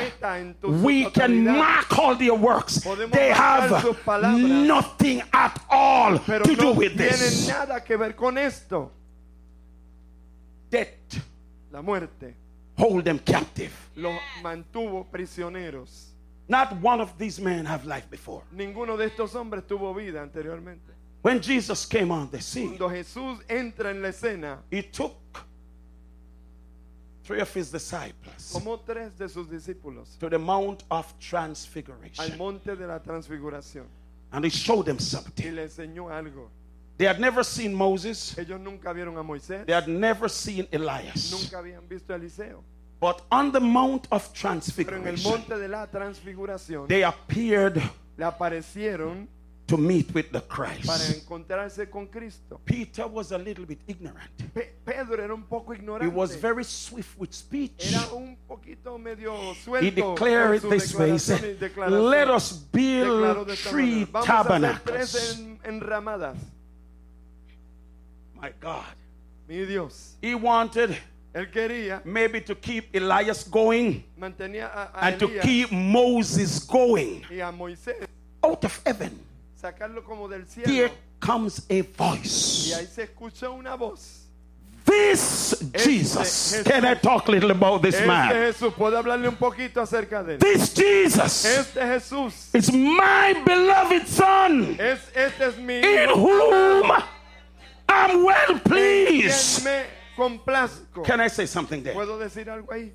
we 0.83 1.11
can 1.11 1.45
mark 1.45 1.99
all 1.99 2.17
their 2.17 2.35
works. 2.35 2.81
They 3.11 3.31
have 3.31 3.85
nothing 4.07 5.23
at 5.33 5.61
all 5.71 6.19
pero 6.19 6.45
to 6.45 6.55
do 6.55 6.63
no 6.63 6.73
with 6.73 6.93
tienen 6.97 7.19
this. 7.19 7.49
nada 7.49 7.83
que 7.83 7.97
ver 7.97 8.15
con 8.15 8.39
esto. 8.39 8.91
la 11.71 11.83
muerte, 11.83 12.35
hold 12.79 13.05
them 13.05 13.19
captive. 13.19 13.73
los 13.97 14.15
mantuvo 14.43 15.07
prisioneros. 15.11 16.09
Not 16.49 16.73
one 16.83 17.01
of 17.01 17.17
these 17.19 17.41
men 17.41 17.65
have 17.67 17.87
life 17.87 18.09
before. 18.11 18.43
Ninguno 18.53 18.97
de 18.97 19.07
estos 19.07 19.35
hombres 19.35 19.67
tuvo 19.67 19.95
vida 19.95 20.23
anteriormente. 20.23 20.93
When 21.23 21.41
Jesus 21.41 21.87
came 21.87 22.11
on 22.11 22.29
the 22.31 22.41
scene, 22.41 22.77
Cuando 22.77 22.91
Jesús 22.91 23.39
entra 23.49 23.91
en 23.91 24.03
la 24.03 24.09
escena, 24.09 24.59
he 24.71 24.83
took 24.83 25.15
three 27.25 27.41
of 27.41 27.53
his 27.55 27.71
disciples 27.71 28.53
tomó 28.53 28.79
tres 28.85 29.17
de 29.19 29.29
sus 29.29 29.47
discípulos 29.49 30.19
to 30.19 30.29
the 30.29 30.39
Mount 30.39 30.83
of 30.91 31.07
al 31.07 31.19
Transfiguration 31.21 32.39
monte 32.39 32.77
de 32.77 32.87
la 32.87 32.99
transfiguración 33.01 33.87
and 34.33 34.45
he 34.45 34.51
showed 34.51 34.87
them 34.87 34.97
y 34.97 35.03
something. 35.03 35.55
le 35.55 35.65
enseñó 35.65 36.11
algo. 36.11 36.49
They 36.99 37.07
had 37.07 37.21
never 37.21 37.43
seen 37.43 37.75
Moses, 37.75 38.37
Ellos 38.39 38.61
nunca 38.61 38.93
vieron 38.93 39.19
a 39.19 39.23
Moisés, 39.23 39.67
they 39.67 39.73
had 39.73 39.89
never 39.89 40.29
seen 40.29 40.67
Elias. 40.73 41.31
nunca 41.33 41.59
habían 41.59 41.89
visto 41.89 42.13
a 42.13 42.17
Eliseo. 42.17 42.63
But 43.01 43.23
on 43.33 43.51
the 43.51 43.59
Mount 43.61 44.07
of 44.13 44.33
Pero 44.33 44.53
en 44.53 45.09
el 45.09 45.15
Transfiguration, 45.17 45.31
monte 45.33 45.59
de 45.59 45.69
la 45.69 45.87
transfiguración 45.87 46.87
they 46.87 47.03
appeared 47.03 47.83
le 48.17 48.25
aparecieron 48.25 49.27
to 49.73 49.79
meet 49.79 50.13
with 50.13 50.31
the 50.33 50.41
para 50.41 50.75
Christ. 50.75 51.15
encontrarse 51.17 51.89
con 51.91 52.07
Cristo. 52.07 52.61
Peter 52.65 53.07
was 53.07 53.33
a 53.33 53.39
little 53.39 53.65
bit 53.65 53.79
ignorant. 53.87 54.31
Pe- 54.55 54.69
Pedro 54.85 55.23
era 55.23 55.35
un 55.35 55.45
poco 55.45 55.73
He 55.73 56.09
was 56.09 56.37
very 56.37 56.63
swift 56.65 57.19
with 57.19 57.33
speech. 57.33 57.91
Era 57.91 58.15
un 58.15 58.37
poquito 58.47 58.99
medio 58.99 59.55
He 59.81 59.91
declared 59.91 60.57
it 60.57 60.69
this 60.69 60.95
way. 60.95 61.17
Said. 61.17 61.59
Let 61.89 62.29
us 62.29 62.53
build 62.53 63.49
three 63.57 64.05
manera, 64.05 64.13
Vamos 64.13 64.29
a 64.29 64.33
hacer 64.33 64.45
tabernacles. 64.45 65.39
en- 65.39 65.59
enramadas. 65.65 66.37
My 68.35 68.53
God. 68.61 68.85
Mi 69.49 69.65
Dios. 69.65 70.17
He 70.21 70.35
wanted 70.35 70.97
Él 71.33 71.51
quería, 71.51 72.03
maybe 72.05 72.43
to 72.43 72.55
keep 72.55 72.95
Elias 72.95 73.43
going 73.45 74.05
a, 74.21 74.91
a 74.95 75.07
and 75.07 75.19
to 75.19 75.29
keep 75.41 75.73
Moses 75.73 76.59
going 76.67 77.25
y 77.31 77.41
a 77.41 77.51
out 78.45 78.65
of 78.65 78.83
heaven. 78.85 79.19
Sacarlo 79.63 80.05
como 80.05 80.29
del 80.29 80.47
cielo. 80.47 80.69
Here 80.71 80.93
comes 81.21 81.65
a 81.71 81.75
Y 81.75 81.83
voice. 81.83 82.75
ahí 82.75 82.87
se 82.87 83.05
escuchó 83.05 83.53
una 83.53 83.75
voz. 83.77 84.19
This 84.85 85.57
Jesus. 85.73 86.19
Jesús. 86.57 86.63
Can 86.65 86.85
I 86.85 86.95
talk 86.97 87.29
a 87.29 87.31
little 87.31 87.53
about 87.53 87.81
this 87.83 87.95
Este 87.95 88.07
man? 88.07 88.29
Jesús, 88.31 88.75
¿puedo 88.75 88.99
hablarle 88.99 89.29
un 89.29 89.37
poquito 89.37 89.81
acerca 89.81 90.23
de 90.25 90.35
él? 90.35 90.39
This 90.41 90.75
Jesus 90.75 91.45
Este 91.45 91.81
Jesús, 91.81 92.51
is 92.53 92.71
my 92.73 93.33
beloved 93.47 94.07
Son 94.09 94.77
es, 94.81 94.99
este 95.15 95.47
es 95.47 95.57
mi 95.59 95.77
in 95.79 96.11
whom 96.11 96.91
I'm 97.89 98.25
well 98.25 98.61
quien 98.61 98.61
pleased. 98.65 99.65
me 99.65 99.85
complazco. 100.17 101.03
Can 101.05 101.21
I 101.21 101.29
say 101.31 101.47
something 101.47 101.83
there? 101.83 101.95
¿Puedo 101.95 102.19
decir 102.19 102.51
algo 102.51 102.73
ahí? 102.73 102.93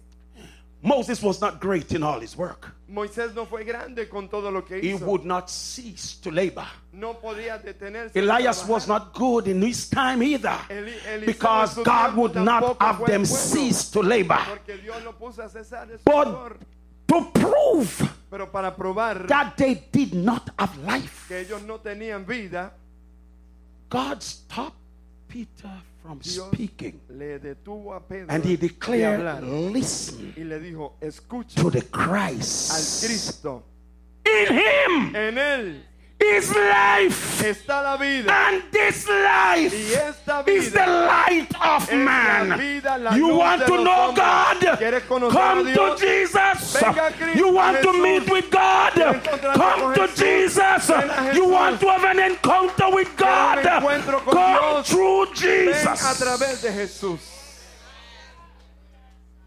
Moses 0.81 1.22
was 1.24 1.41
not 1.41 1.60
great 1.60 1.91
in 1.93 2.03
all 2.03 2.19
his 2.19 2.38
work. 2.38 2.72
Moisés 2.89 3.34
no 3.34 3.46
fue 3.46 3.63
grande 3.63 4.07
con 4.07 4.29
todo 4.29 4.51
lo 4.51 4.63
que 4.63 4.77
hizo. 4.77 4.98
He 5.00 5.03
would 5.03 5.25
not 5.25 5.50
cease 5.50 6.15
to 6.22 6.29
labor. 6.31 6.67
No 6.93 7.15
podía 7.15 7.57
detenerse. 7.57 8.15
Elias 8.15 8.65
was 8.67 8.88
not 8.88 9.12
good 9.13 9.48
in 9.48 9.62
his 9.62 9.89
time 9.89 10.22
either. 10.22 10.57
Eli- 10.69 10.93
Eliseo 11.07 11.25
Because 11.25 11.84
God 11.84 12.15
would 12.15 12.36
not 12.36 12.77
have 12.79 13.00
them 13.05 13.24
bueno, 13.24 13.25
cease 13.25 13.89
to 13.91 14.01
labor. 14.01 14.39
Porque 14.48 14.77
Dios 14.77 15.03
no 15.03 15.13
puso 15.13 15.43
a 15.43 15.50
cesar 15.50 15.88
de 15.88 15.98
But 16.05 16.57
to 17.07 17.31
prove 17.34 18.10
Pero 18.29 18.51
para 18.51 18.75
probar 18.75 19.25
that 19.27 19.55
they 19.57 19.75
did 19.91 20.13
not 20.13 20.50
have 20.60 20.77
life, 20.86 21.27
que 21.27 21.39
ellos 21.39 21.63
no 21.63 21.79
tenían 21.79 22.25
vida, 22.25 22.72
God 23.89 24.22
stopped 24.22 24.77
Peter 25.38 25.70
from 26.01 26.17
Dios 26.17 26.48
speaking. 26.51 27.00
le 27.10 27.38
detuvo 27.38 27.94
a 27.94 28.00
Pedro 28.00 28.34
And 28.34 28.44
he 28.44 28.58
declared, 28.58 29.44
Listen 29.44 30.34
y 30.36 30.44
le 30.44 30.60
dijo, 30.60 30.96
escucha 31.00 31.62
to 31.62 31.70
the 31.70 31.79
al 31.79 31.89
Christ. 31.91 33.06
Cristo. 33.06 33.63
In 34.25 34.58
him 34.58 35.15
En 35.15 35.38
él 35.38 35.83
is 36.35 36.50
life. 36.50 37.44
está 37.44 37.81
la 37.81 37.98
vida. 37.98 38.31
And 38.31 38.63
this 38.72 39.07
life 39.07 39.74
Y 39.74 39.94
esta 39.94 40.44
is 40.48 40.72
the 40.72 40.79
vida 40.79 41.07
light 41.07 41.53
of 41.61 41.92
man. 41.94 42.57
vida, 42.57 43.16
You 43.16 43.35
want 43.35 43.66
to 43.66 43.83
know 43.83 44.13
hombres. 44.13 44.18
God? 44.18 45.31
Come 45.31 45.66
to 45.66 45.96
Jesus. 45.98 46.81
You 47.35 47.53
want 47.53 47.81
to 47.81 47.94
meet 47.94 48.29
with 48.29 48.50
God? 48.50 48.94
Come 48.94 49.94
to? 49.96 50.07
Jesus. 50.16 50.90
You 51.33 51.48
want 51.50 51.79
to 51.79 51.87
have 51.87 52.03
an 52.03 52.20
encounter 52.31 52.90
with 52.92 53.16
God? 53.18 53.63
Come 53.63 54.83
through 54.83 55.33
Jesus. 55.33 56.01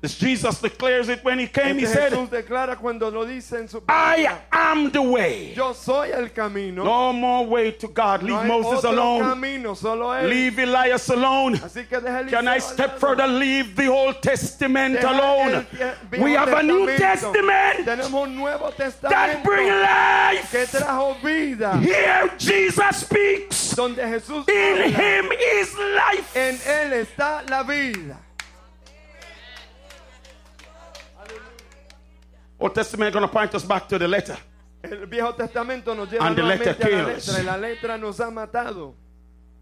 Jesús. 0.03 0.61
Declares 0.63 1.09
it 1.09 1.23
when 1.25 1.39
he 1.39 1.47
came. 1.47 1.79
He 1.79 1.87
said, 1.87 2.13
Jesús 2.13 2.31
declara 2.31 2.77
cuando 2.77 3.11
lo 3.11 3.25
dice 3.27 3.59
en 3.59 3.69
su 3.69 3.83
I 3.89 4.29
am 4.51 4.91
the 4.91 5.01
way. 5.03 5.53
Yo 5.55 5.73
soy 5.75 6.11
el 6.11 6.31
camino. 6.33 6.85
No 6.85 7.13
more 7.13 7.47
way 7.47 7.73
to 7.73 7.89
God. 7.89 8.23
Leave 8.23 8.41
hay 8.43 8.49
Moses 8.49 8.85
alone. 8.85 9.21
camino, 9.25 9.75
solo 9.75 10.15
él. 10.15 10.29
Leave 10.29 10.59
Elias 10.63 11.09
alone. 11.11 11.57
Así 11.63 11.85
que 11.87 12.01
Can 12.31 12.49
I 12.49 12.59
step 12.61 12.99
further? 12.99 13.27
Leave 13.27 13.75
the 13.77 13.89
Old 13.89 14.21
Testament 14.23 14.95
Deja 14.95 15.09
alone. 15.11 15.55
el 15.55 15.63
vie- 15.67 15.95
Viejo 16.11 16.25
We 16.25 16.33
have 16.35 16.53
a 16.55 16.63
New 16.63 16.87
Testament 16.97 17.85
Tenemos 17.85 18.13
un 18.13 18.37
Nuevo 18.37 18.71
that 18.71 18.77
Testamento 18.77 19.43
bring 19.45 19.69
life. 19.69 20.51
que 20.51 20.67
trajo 20.67 21.15
vida. 21.23 21.73
Here 21.81 22.31
Jesus 22.39 22.97
speaks. 22.97 23.75
Donde 23.77 23.99
Jesús 23.99 24.49
In 24.49 24.79
habla. 24.83 24.87
him 24.87 25.33
is 25.61 25.75
life. 25.77 26.37
En 26.37 26.57
él 26.67 26.93
está 27.07 27.43
la 27.49 27.63
vida. 27.63 28.17
Old 32.61 32.75
Testament 32.75 33.09
is 33.09 33.15
going 33.15 33.27
to 33.27 33.33
point 33.33 33.55
us 33.55 33.65
back 33.65 33.89
to 33.89 33.99
the 33.99 34.07
letter. 34.07 34.37
El 34.83 35.07
Viejo 35.07 35.33
Testamento 35.33 35.95
nos 35.95 36.09
lleva 36.09 36.27
And 36.27 36.37
the 36.37 36.43
letter 36.43 36.75
nuevamente 36.75 36.85
a 36.85 36.97
la 36.97 37.15
kills. 37.15 37.29
letra 37.29 37.45
la 37.45 37.57
letra 37.57 37.99
nos 37.99 38.19
ha 38.19 38.31
matado. 38.31 38.95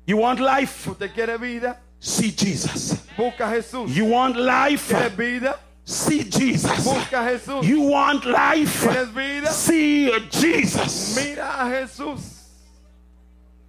You 0.04 0.16
want 0.16 0.40
life? 0.40 0.86
¿Usted 0.88 1.12
quiere 1.12 1.38
vida? 1.38 1.78
See 2.00 2.30
Jesus. 2.30 3.06
Busca 3.16 3.46
Jesús. 3.46 3.94
You 3.94 4.06
want 4.06 4.36
life? 4.36 4.92
¿Quieres 4.92 5.16
vida? 5.16 5.58
See 5.84 6.22
Jesus. 6.24 6.84
Busca 6.84 7.22
Jesús. 7.24 7.64
You 7.64 7.82
want 7.82 8.24
life? 8.24 8.86
¿Quieres 8.86 9.12
vida? 9.12 9.52
See 9.52 10.10
Jesus. 10.30 11.16
Mira 11.16 11.60
a 11.60 11.64
Jesús. 11.64 12.46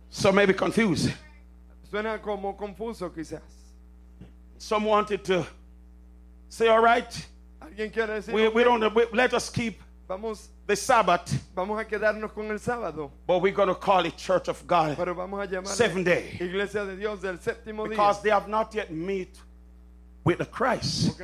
Some 0.10 0.36
may 0.36 0.46
be 0.46 0.54
confused. 0.54 1.14
Suena 1.92 2.20
como 2.22 2.54
confuso 2.56 3.10
quizás. 3.10 3.42
Some 4.58 4.86
wanted 4.86 5.24
to 5.26 5.46
say, 6.50 6.68
all 6.68 6.82
right, 6.82 7.08
Alguien 7.12 7.18
quiere 7.20 7.20
decir, 7.20 7.38
we, 8.32 8.48
we 8.50 8.64
don't, 8.64 8.94
we, 8.96 9.06
let 9.14 9.34
us 9.34 9.50
keep 9.50 9.82
vamos, 10.08 10.50
the 10.66 10.76
Sabbath, 10.76 11.32
vamos 11.56 11.80
a 11.80 11.86
quedarnos 11.86 12.34
con 12.34 12.50
el 12.50 12.58
sábado, 12.60 13.12
but 13.28 13.42
we're 13.42 13.54
going 13.54 13.68
to 13.70 13.76
call 13.76 14.06
it 14.06 14.18
Church 14.18 14.48
of 14.48 14.66
God 14.66 14.98
pero 14.98 15.14
vamos 15.14 15.44
a 15.44 15.48
llamar 15.48 15.68
seven 15.68 16.04
day 16.04 16.38
Iglesia 16.40 16.86
de 16.86 16.96
Dios 16.96 17.22
del 17.22 17.38
séptimo 17.38 17.86
día. 17.86 17.90
because 17.92 18.22
they 18.22 18.30
have 18.30 18.48
not 18.48 18.74
yet 18.74 18.92
met 18.92 19.30
with 20.24 20.40
the 20.40 20.46
Christ. 20.46 21.20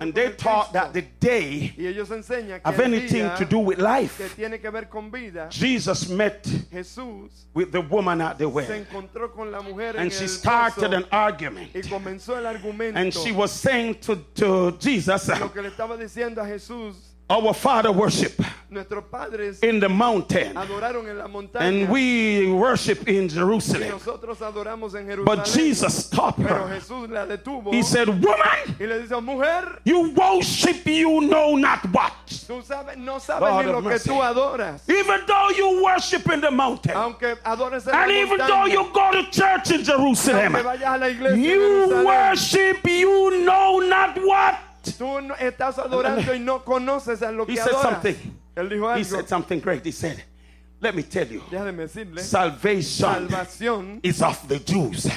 And 0.00 0.14
they 0.14 0.30
taught 0.32 0.72
that 0.72 0.92
the 0.92 1.02
day 1.20 1.74
y 1.76 1.86
ellos 1.86 2.08
enseñan 2.10 2.62
que 2.62 2.64
have 2.64 2.80
anything 2.80 3.30
to 3.36 3.44
do 3.44 3.58
with 3.58 3.78
life. 3.78 4.20
tiene 4.34 4.58
que 4.58 4.70
ver 4.70 4.86
con 4.88 5.10
vida, 5.10 5.48
Jesus 5.50 6.08
met 6.08 6.46
with 7.54 7.72
the 7.72 7.80
woman 7.80 8.20
at 8.20 8.38
the 8.38 8.48
well 8.48 8.66
encontró 8.66 9.32
con 9.34 9.50
la 9.50 9.60
mujer 9.60 9.96
en 9.96 10.02
and 10.02 10.12
she 10.12 10.26
started 10.26 10.94
an 10.94 11.04
argument. 11.12 11.70
y 11.74 11.82
el. 11.82 12.96
And 12.96 13.12
she 13.12 13.32
was 13.32 13.52
saying 13.52 13.96
to, 14.00 14.16
to 14.34 14.76
Jesus, 14.78 15.30
lo 17.28 17.36
que 17.36 17.42
le 17.42 17.50
estaba 17.50 17.50
diciendo 17.50 17.50
a 17.50 17.50
Jesús, 17.50 17.50
Our 17.50 17.54
Father 17.54 17.92
worship 17.92 18.40
in 19.62 19.80
the 19.80 19.88
mountain, 19.88 20.54
adoraron 20.54 21.08
en 21.08 21.18
la 21.18 21.26
montaña 21.26 21.60
and 21.60 21.88
we 21.88 22.52
worship 22.52 23.08
in 23.08 23.28
Jerusalem. 23.28 23.90
nosotros 23.90 24.38
adoramos 24.38 24.94
en 24.94 25.06
Jerusalén. 25.06 25.24
But 25.24 25.46
Jesus 25.46 26.04
stopped 26.06 26.40
her. 26.40 26.78
Jesús 26.78 27.10
la 27.10 27.26
detuvo 27.26 27.72
He 27.72 27.82
said, 27.82 28.08
Woman, 28.08 28.76
y 28.78 28.86
le 28.86 29.00
dice, 29.00 29.20
mujer, 29.20 29.80
you 29.84 30.10
worship 30.10 30.84
you 30.86 31.20
know 31.22 31.56
not 31.56 31.84
what. 31.92 32.12
tú 32.26 32.62
sabes, 32.62 32.96
no 32.96 33.18
sabes 33.18 33.40
Lord 33.40 33.66
ni 33.66 33.72
lo 33.72 33.78
of 33.78 33.84
mercy. 33.84 34.10
Even 34.92 35.20
though 35.26 35.50
you 35.50 35.82
worship 35.84 36.30
in 36.30 36.40
the 36.40 36.50
mountain, 36.50 36.96
Aunque 36.96 37.36
adores 37.44 37.86
en 37.86 37.92
la 37.92 38.02
and 38.02 38.12
even 38.12 38.38
though 38.38 38.66
you 38.66 38.88
go 38.92 39.12
to 39.12 39.30
church 39.30 39.70
in 39.70 39.82
Jerusalem, 39.82 40.54
aunque 40.54 40.62
vayas 40.62 40.94
a 40.94 40.98
la 40.98 41.06
iglesia 41.06 41.36
en 41.36 41.42
you 41.42 42.04
worship 42.04 42.86
you 42.86 43.44
know 43.44 43.80
not 43.80 44.16
what. 44.24 44.65
Tú 44.94 45.20
no- 45.20 45.34
estás 45.36 45.78
adorando 45.78 46.34
y 46.34 46.38
no 46.38 46.64
conoces 46.64 47.22
a 47.22 47.30
lo 47.32 47.44
He 47.44 47.54
que 47.54 47.56
said 47.56 47.72
adoras. 47.72 47.92
something. 48.02 48.16
Él 48.56 48.68
dijo 48.70 48.94
He 48.96 49.04
said 49.04 49.26
something 49.28 49.60
great. 49.60 49.84
He 49.84 49.92
said, 49.92 50.22
Let 50.80 50.94
me 50.94 51.02
tell 51.02 51.26
you, 51.26 51.42
decirle, 51.50 52.20
salvation 52.20 53.28
salvación 53.28 54.00
is 54.02 54.20
of 54.22 54.46
the 54.46 54.58
Jews. 54.60 55.08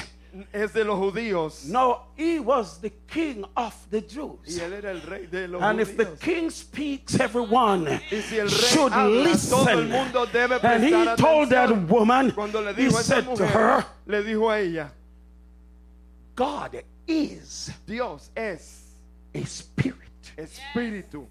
es 0.54 0.72
de 0.72 0.84
los 0.84 0.96
judíos. 0.98 1.66
No, 1.66 2.06
he 2.16 2.38
was 2.40 2.80
the 2.80 2.90
king 3.08 3.44
of 3.56 3.74
the 3.90 3.98
Y 4.00 4.06
Jews. 4.08 4.58
él 4.58 4.72
era 4.72 4.90
el 4.90 5.02
rey 5.02 5.26
de 5.26 5.48
los 5.48 5.60
And 5.62 5.80
if 5.80 5.96
the 5.98 6.06
king 6.18 6.48
speaks, 6.50 7.18
everyone 7.20 7.86
Y 8.10 8.20
si 8.22 8.38
el 8.38 8.48
rey 8.48 8.56
should 8.56 8.92
habla, 8.92 9.36
todo 9.50 9.68
el 9.68 9.76
listen. 9.76 9.90
mundo 9.90 10.26
debe 10.26 10.60
And 10.62 10.82
he 10.84 10.90
prestar 10.90 11.16
told 11.18 11.50
that 11.50 11.70
woman, 11.88 12.32
le 12.36 12.72
he 12.72 12.74
dijo 12.74 12.96
a 12.96 13.00
esa 13.00 13.02
said 13.22 13.36
to 13.36 13.46
her, 13.46 13.84
le 14.06 14.22
dijo 14.22 14.50
a 14.50 14.60
ella, 14.60 14.92
God 16.36 16.76
is 17.06 17.70
Dios 17.86 18.30
es 18.34 18.79
a 19.34 19.44
spirit, 19.44 20.34
espíritu. 20.36 21.26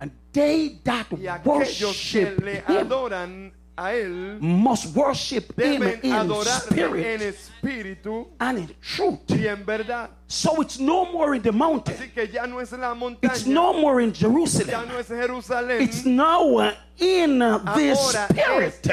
and 0.00 0.10
they 0.32 0.80
that 0.82 1.06
Y 1.12 1.26
aquellos 1.28 1.68
que 1.78 2.24
worship 2.24 2.40
le 2.44 2.54
him 2.56 2.64
adoran 2.66 3.52
a 3.76 3.94
Él 3.94 4.40
must 4.40 4.94
worship 4.94 5.58
him 5.58 5.82
in 6.02 6.12
adorarle 6.12 7.14
en 7.14 7.20
spirit 7.20 7.22
espíritu 7.22 8.26
and 8.38 8.58
in 8.58 8.74
truth. 8.80 9.20
y 9.30 9.46
en 9.46 9.64
verdad. 9.64 10.10
So 10.26 10.60
it's 10.60 10.78
no 10.78 11.10
more 11.12 11.34
in 11.34 11.42
the 11.42 11.52
mountain. 11.52 11.94
Así 11.94 12.12
que 12.12 12.26
ya 12.26 12.46
no 12.46 12.58
es 12.58 12.72
la 12.72 12.94
It's 13.22 13.46
no 13.46 13.72
more 13.72 14.00
in 14.00 14.12
ya 14.12 14.28
Jerusalem. 14.28 14.88
no 14.88 14.98
es 14.98 15.08
Jerusalén. 15.08 15.80
It's 15.80 16.04
now 16.04 16.56
uh, 16.56 16.74
in 16.98 17.40
uh, 17.42 17.58
the 17.74 17.94
spirit. 17.94 18.90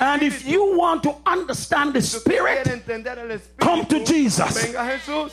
And 0.00 0.22
if 0.22 0.46
you 0.46 0.76
want 0.76 1.02
to 1.04 1.14
understand 1.26 1.94
the 1.94 2.02
Si 2.02 2.16
usted 2.16 2.30
quiere 2.30 2.64
spirit, 2.64 2.80
espíritu, 3.30 3.58
come 3.58 3.86
to 3.86 4.04
Jesus. 4.04 4.72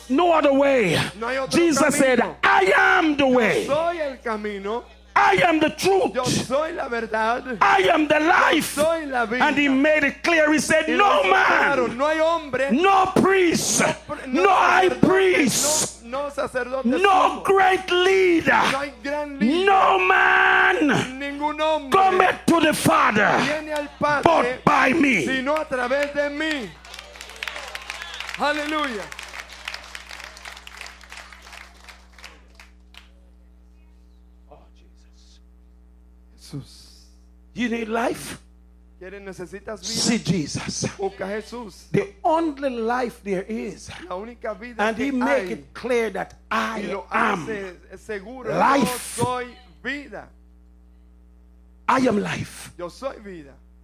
no 0.08 0.32
other 0.32 0.52
way. 0.52 0.98
No 1.18 1.46
Jesus 1.48 1.96
said. 1.96 2.20
I 2.42 2.72
am 2.76 3.16
the 3.16 3.26
way. 3.26 3.66
Soy 5.16 5.36
el 5.36 5.40
camino, 5.40 5.44
I 5.44 5.48
am 5.48 5.60
the 5.60 5.70
truth. 5.70 6.14
yo 6.14 6.24
soy 6.24 6.72
la 6.72 6.88
verdad, 6.88 7.58
I 7.60 7.88
am 7.92 8.06
the 8.08 8.20
life. 8.20 8.74
soy 8.74 9.06
la 9.06 9.26
vida. 9.26 9.44
And 9.44 9.56
he 9.56 9.68
made 9.68 10.04
it 10.04 10.22
clear. 10.22 10.52
He 10.52 10.58
said, 10.58 10.88
No 10.88 11.22
man, 11.24 11.96
no 11.96 12.06
hay 12.06 12.18
hombre, 12.20 12.70
no 12.72 13.12
priest, 13.16 13.80
no 14.26 14.48
high 14.48 14.88
sacerdote, 14.88 15.06
priest, 15.06 16.02
no, 16.04 16.22
no 16.24 16.30
sacerdote, 16.30 16.84
no 16.86 17.42
great 17.44 17.88
no 17.88 17.96
leader, 18.04 18.52
hay 18.52 18.92
gran 19.02 19.38
líder, 19.38 19.66
no 19.66 19.98
man 19.98 21.18
ningún 21.18 21.60
hombre 21.60 21.90
cometh 22.00 22.46
to 22.46 22.60
the 22.60 22.72
Father 22.72 23.28
viene 23.42 23.72
al 23.72 23.88
Padre 23.98 24.22
but 24.24 24.64
by 24.64 24.92
me. 24.92 25.24
sino 25.24 25.56
a 25.56 25.64
través 25.64 26.12
de 26.14 26.30
mí. 26.30 26.68
Aleluya. 28.38 29.02
Oh, 34.50 34.58
Jesus. 34.74 35.40
Jesús. 36.52 36.92
You 37.54 37.68
need 37.68 37.88
life? 37.88 38.38
¿Quieres, 38.98 39.20
necesitas 39.22 39.80
vida? 39.80 39.92
See 39.92 40.18
Jesus. 40.18 40.86
Jesús. 41.26 41.88
The 41.92 42.14
only 42.22 42.70
life 42.70 43.20
there 43.22 43.42
is. 43.48 43.90
La 44.08 44.16
única 44.16 44.54
vida 44.58 44.76
And 44.88 44.96
he 44.96 45.10
que 45.10 45.12
make 45.12 45.46
hay. 45.46 45.52
it 45.52 45.74
clear 45.74 46.10
that 46.10 46.34
I 46.50 46.82
lo 46.82 47.06
am. 47.10 47.46
hace 47.46 47.98
seguro. 47.98 48.50
life. 48.56 49.18
Yo 49.18 49.24
soy 49.26 49.46
vida. 49.82 50.28
I 51.88 52.08
am 52.08 52.18
life. 52.22 52.72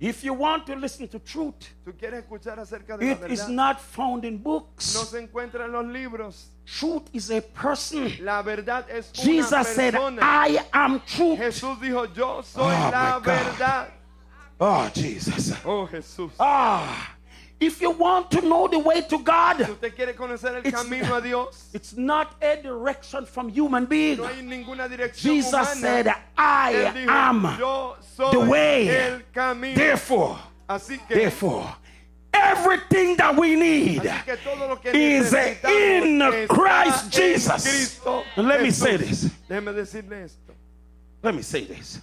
Yo 0.02 0.08
soy 0.08 0.10
vida. 0.10 0.18
If 0.18 0.24
you 0.24 0.34
want 0.34 0.66
to 0.66 0.74
listen 0.74 1.08
to 1.08 1.18
truth, 1.18 1.54
¿Tú 1.84 1.92
quieres 1.96 2.24
escuchar 2.24 2.58
acerca 2.58 2.96
de 2.98 3.06
la 3.06 3.12
it 3.12 3.30
is 3.30 3.40
verdad? 3.40 3.48
not 3.54 3.80
found 3.80 4.24
in 4.24 4.34
No 4.34 4.38
books. 4.40 4.84
se 4.84 5.18
encuentra 5.20 5.64
en 5.64 5.72
los 5.72 5.84
libros. 5.86 6.46
Truth 6.66 7.08
is 7.12 7.30
a 7.30 7.40
person. 7.40 8.12
La 8.24 8.42
verdad 8.42 8.84
es 8.90 9.10
una 9.18 9.24
Jesus 9.24 9.68
said, 9.68 9.92
persona. 9.94 10.20
I 10.22 10.58
am 10.72 11.00
truth. 11.06 11.38
Jesús 11.38 11.78
dijo, 11.80 12.06
yo 12.14 12.42
soy 12.42 12.62
Oh, 12.64 12.90
la 12.90 13.18
my 13.20 13.24
God. 13.24 13.24
verdad. 13.24 13.88
Oh, 14.60 14.90
Jesus. 14.94 15.52
Oh, 15.64 15.86
Jesús. 15.86 16.30
Ah, 16.38 17.14
if 17.62 17.81
you 17.81 17.90
want 17.90 18.31
to 18.31 18.40
know 18.42 18.66
the 18.68 18.79
way 18.79 19.01
to 19.03 19.16
Si 19.18 19.22
God, 19.22 19.61
usted 19.61 19.94
quiere 19.94 20.14
conocer 20.14 20.55
el 20.57 20.62
It's- 20.66 20.72
camino 20.72 21.16
a 21.16 21.20
Dios, 21.22 21.70
it's 21.72 21.96
not 21.96 22.35
a 22.42 22.57
direction 22.62 23.25
from 23.27 23.48
human 23.48 23.87
being. 23.87 24.18
no 24.18 24.25
hay 24.27 24.42
ninguna 24.42 24.88
dirección 24.88 25.22
Jesus 25.37 25.51
humana. 25.53 25.75
said, 25.81 26.14
I 26.37 26.72
dijo, 26.94 27.09
am. 27.09 27.57
yo 27.59 27.96
soy 28.16 28.31
the 28.33 28.40
way. 28.40 28.88
el 28.88 29.22
camino. 29.33 29.75
Therefore, 29.77 30.38
Así 30.68 30.98
que, 31.07 31.14
therefore, 31.14 31.66
everything 32.33 33.16
that 33.16 33.37
we 33.37 33.55
need 33.57 34.03
así 34.03 34.25
que 34.25 34.37
todo 34.38 34.66
lo 34.68 34.77
que 34.77 34.90
is 34.92 35.33
in 35.35 36.46
Christ 36.48 37.11
Jesus. 37.12 38.01
And 38.37 38.48
let 38.48 38.62
me 38.62 38.70
say 38.70 38.96
this. 38.96 39.25
Déjeme 39.48 39.72
decirle 39.75 40.25
esto. 40.25 40.53
Let 41.22 41.35
me 41.35 41.42
say 41.42 41.64
this. 41.64 42.01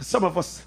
Some 0.00 0.24
of 0.24 0.36
us 0.36 0.64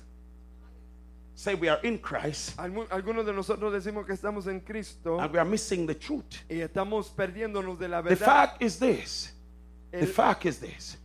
say 1.41 1.56
we 1.56 1.67
are 1.69 1.80
in 1.84 1.97
Christ 1.97 2.56
Algu- 2.58 2.88
Algunos 2.89 3.25
de 3.25 3.34
nosotros 3.34 3.73
decimos 3.73 4.06
que 4.06 4.13
estamos 4.13 4.45
en 4.47 4.60
Cristo 4.60 5.19
and 5.19 5.32
we 5.34 5.39
are 5.39 5.49
missing 5.49 5.88
the 5.88 5.95
truth. 5.95 6.43
y 6.49 6.62
estamos 6.62 7.10
perdiéndonos 7.10 7.80
de 7.80 7.88
la 7.88 8.01
The 8.04 8.10
verdad. 8.10 8.25
fact 8.25 8.62
is 8.62 8.77
this. 8.77 9.32
The 9.91 10.01
El- 10.01 10.08
fact 10.08 10.45
is 10.45 10.60
this. 10.60 10.97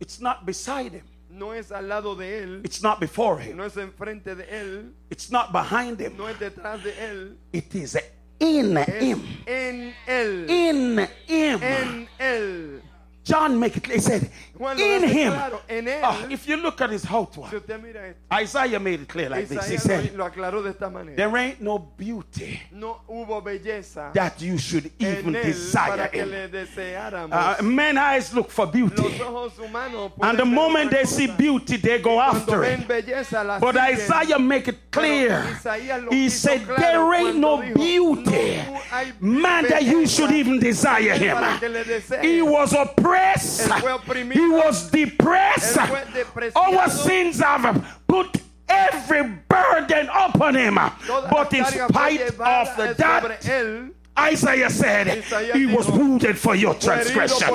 It's 0.00 0.20
not 0.20 0.44
beside 0.44 0.92
him. 0.92 1.04
no 1.30 1.52
es 1.52 1.72
al 1.72 1.88
lado 1.88 2.14
de 2.14 2.42
él, 2.42 2.60
It's 2.64 2.82
not 2.82 3.00
before 3.00 3.38
him. 3.40 3.56
no 3.56 3.64
es 3.64 3.74
enfrente 3.76 4.34
de 4.36 4.44
él, 4.50 4.92
It's 5.10 5.30
not 5.30 5.50
behind 5.52 5.98
him. 5.98 6.16
no 6.18 6.26
es 6.28 6.36
detrás 6.38 6.82
de 6.82 6.92
él, 6.92 7.36
It 7.54 7.74
is 7.74 7.96
in 8.38 8.76
es 8.76 8.88
him. 9.02 9.22
en 9.46 9.94
él, 10.06 10.50
In 10.50 10.98
him. 11.26 11.62
en 11.62 12.08
él. 12.18 12.82
John 13.24 13.58
make 13.58 13.76
it. 13.76 13.86
He 13.86 14.00
said, 14.00 14.30
in 14.78 15.02
him. 15.04 15.32
claro, 15.32 15.60
en 15.68 15.86
él. 15.86 16.00
Oh, 16.02 16.26
if 16.30 16.46
you 16.48 16.56
look 16.56 16.80
at 16.80 16.90
his 16.90 17.04
outward, 17.06 17.52
usted 17.52 17.82
mira 17.82 18.08
esto, 18.08 18.20
Isaiah 18.32 18.80
made 18.80 19.00
it 19.00 19.08
clear 19.08 19.30
like 19.30 19.48
this. 19.48 19.68
He 19.68 19.76
said, 19.76 20.12
lo, 20.12 20.24
lo 20.24 20.30
aclaró 20.30 20.62
de 20.62 20.70
esta 20.70 20.90
manera. 20.90 21.16
There 21.16 21.36
ain't 21.36 21.60
no 21.60 21.78
beauty 21.78 22.60
that 24.14 24.40
you 24.40 24.58
should 24.58 24.90
even 24.98 25.32
desire 25.32 26.08
him. 26.08 27.30
Uh, 27.32 27.56
men 27.62 27.98
eyes 27.98 28.34
look 28.34 28.50
for 28.50 28.66
beauty, 28.66 29.20
and 30.22 30.38
the 30.38 30.44
moment 30.44 30.90
they 30.90 31.04
see 31.04 31.26
beauty, 31.26 31.76
they 31.76 31.98
go 32.00 32.20
after 32.20 32.64
it. 32.64 32.86
But. 33.60 33.76
Isaiah 33.92 34.38
make 34.38 34.68
it 34.68 34.90
clear. 34.90 35.42
He 36.10 36.28
said, 36.28 36.66
There 36.66 37.14
ain't 37.14 37.36
no 37.36 37.58
beauty, 37.74 38.62
man, 39.20 39.64
that 39.68 39.84
you 39.84 40.06
should 40.06 40.30
even 40.30 40.58
desire 40.58 41.14
him. 41.14 41.36
para 41.36 41.58
que 41.58 41.68
le 41.68 41.84
desees". 41.84 42.22
He 42.22 42.42
was 42.42 42.72
oppressed, 42.72 43.11
He 44.32 44.48
was 44.48 44.90
depressed. 44.90 45.76
Él 45.76 45.86
fue 45.86 46.04
despreciado. 46.12 46.78
Our 46.78 46.90
sins 46.90 47.40
have 47.40 47.82
put 48.06 48.40
every 48.68 49.22
burden 49.48 50.08
upon 50.08 50.54
him. 50.54 50.74
But 50.74 51.52
in 51.52 51.64
spite 51.64 52.20
of 52.40 52.76
the, 52.76 52.94
that. 52.98 53.92
Isaiah 54.18 54.68
said, 54.68 55.24
He 55.54 55.66
was 55.66 55.88
wounded 55.90 56.38
for 56.38 56.54
your 56.54 56.74
transgression, 56.74 57.48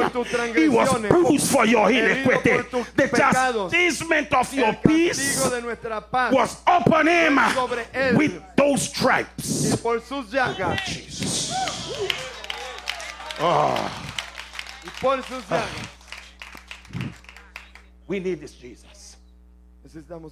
He 0.55 0.67
was 0.67 0.91
bruised 1.07 1.51
for 1.51 1.65
your 1.65 1.91
iniquity. 1.91 2.57
The 2.95 3.09
chastisement 3.15 4.33
of 4.33 4.51
your 4.53 4.73
peace 4.73 5.37
castigo 5.37 5.49
de 5.55 5.61
nuestra 5.61 6.03
was 6.31 6.57
upon 6.65 7.07
him 7.07 7.35
with 8.17 8.41
those 8.55 8.89
stripes. 8.89 9.75
llagas 9.75 10.59
oh, 10.59 10.77
Jesus. 10.87 11.53
Oh, 13.39 14.16
Ah. 15.49 15.65
we 18.07 18.19
need 18.19 18.39
this 18.39 18.53
Jesus. 18.53 19.17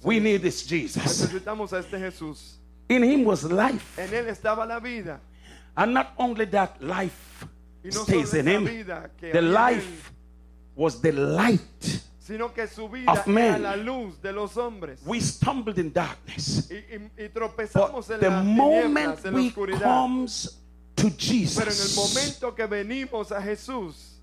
We 0.02 0.20
need 0.20 0.42
this 0.42 0.66
Jesus. 0.66 1.02
necesitamos 1.22 1.72
a 1.72 1.78
este 1.80 1.98
Jesús 1.98 2.56
In 2.88 3.02
him 3.02 3.24
was 3.24 3.42
life. 3.44 3.98
en 3.98 4.12
él 4.14 4.28
estaba 4.28 4.66
la 4.66 4.78
vida 4.78 5.20
And 5.76 5.92
not 5.92 6.12
only 6.18 6.46
that, 6.46 6.80
life 6.82 7.46
stays 7.90 8.32
in 8.34 8.46
him. 8.46 8.64
The 8.64 8.70
había 8.70 9.10
en 9.22 9.36
él, 9.36 9.52
life 9.52 10.12
was 10.74 11.00
the 11.00 11.12
light. 11.12 12.02
sino 12.18 12.52
que 12.52 12.66
su 12.66 12.88
vida 12.88 13.12
of 13.12 13.26
men. 13.26 13.54
era 13.54 13.58
la 13.58 13.76
luz 13.76 14.20
de 14.22 14.32
los 14.32 14.56
hombres 14.56 15.00
We 15.06 15.20
stumbled 15.20 15.78
in 15.78 15.92
darkness. 15.92 16.70
y, 16.70 16.74
y- 16.76 17.24
y 17.24 17.28
tropezamos 17.28 18.08
But 18.08 18.14
en 18.14 18.20
the 18.20 18.30
las 18.30 18.44
moment 18.44 19.24
en 19.24 19.34
we 19.34 19.50
comes 19.78 20.58
to 20.96 21.10
pero 21.56 21.70
en 21.70 21.76
el 21.78 21.94
momento 21.94 22.54
que 22.54 22.66
venimos 22.66 23.30
a 23.32 23.40
Jesús 23.42 24.15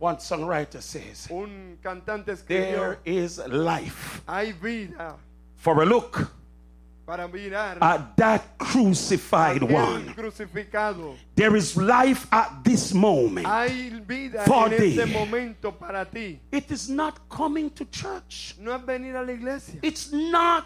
one 0.00 0.16
songwriter 0.16 0.80
says, 0.82 1.28
un 1.30 1.78
cantante 1.82 2.32
escribió 2.32 2.46
there 2.48 2.98
is 3.04 3.38
life. 3.46 4.22
hay 4.26 4.52
vida 4.52 5.14
For 5.56 5.82
a 5.82 5.86
look 5.86 6.26
at 7.06 8.16
that 8.16 8.56
crucified 8.56 9.62
one. 9.62 10.14
There 11.34 11.56
is 11.56 11.76
life 11.76 12.26
at 12.32 12.62
this 12.64 12.94
moment. 12.94 13.46
hay 13.46 13.90
vida 14.06 14.44
For 14.46 14.66
en 14.72 14.78
thee. 14.78 14.98
este 14.98 15.06
momento 15.12 15.72
para 15.72 16.04
ti 16.06 16.40
It 16.52 16.70
is 16.70 16.88
not 16.88 17.28
coming 17.28 17.68
to 17.70 17.84
church. 17.86 18.54
no 18.58 18.72
es 18.74 18.82
venir 18.86 19.16
a 19.16 19.22
la 19.22 19.32
iglesia 19.32 19.80
It's 19.82 20.12
not 20.12 20.64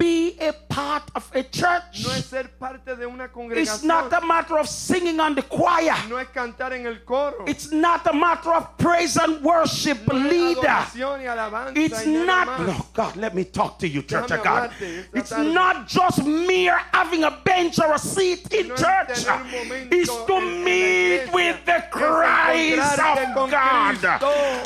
be 0.00 0.34
a 0.40 0.52
part 0.52 1.02
of 1.14 1.30
a 1.34 1.42
church. 1.42 2.04
no 2.04 2.12
es 2.12 2.24
ser 2.24 2.48
parte 2.58 2.96
de 2.96 3.06
una 3.06 3.28
It's 3.52 3.82
not 3.82 4.10
a 4.12 4.20
matter 4.22 4.58
of 4.58 4.66
singing 4.66 5.20
on 5.20 5.34
the 5.34 5.42
choir. 5.42 5.94
no 6.08 6.16
es 6.16 6.28
cantar 6.28 6.72
en 6.72 6.86
el 6.86 7.04
coro 7.04 7.44
It's 7.46 7.70
not 7.70 8.06
a 8.06 8.12
matter 8.12 8.52
of 8.54 8.78
praise 8.78 9.18
and 9.18 9.42
worship 9.44 9.98
no 10.08 10.14
leader. 10.14 10.62
y 10.62 11.72
It's 11.76 12.06
not, 12.06 12.60
no, 12.60 12.86
God, 12.94 13.16
let 13.16 13.34
me 13.34 13.44
talk 13.44 13.78
to 13.80 13.88
you, 13.88 14.02
Church 14.02 14.30
of 14.30 14.42
God. 14.42 14.70
It's 15.12 15.32
not 15.32 15.86
just 15.86 16.24
mere 16.24 16.78
having 16.92 17.24
a 17.24 17.30
bench 17.44 17.78
or 17.78 17.92
a 17.92 17.98
seat 17.98 18.52
in 18.54 18.68
No 18.68 18.76
church. 18.76 19.26
It's 19.90 20.14
to 20.26 20.40
meet 20.40 21.30
with 21.32 21.64
the 21.66 21.84
Christ 21.90 22.98
of 22.98 23.50
God. 23.50 23.98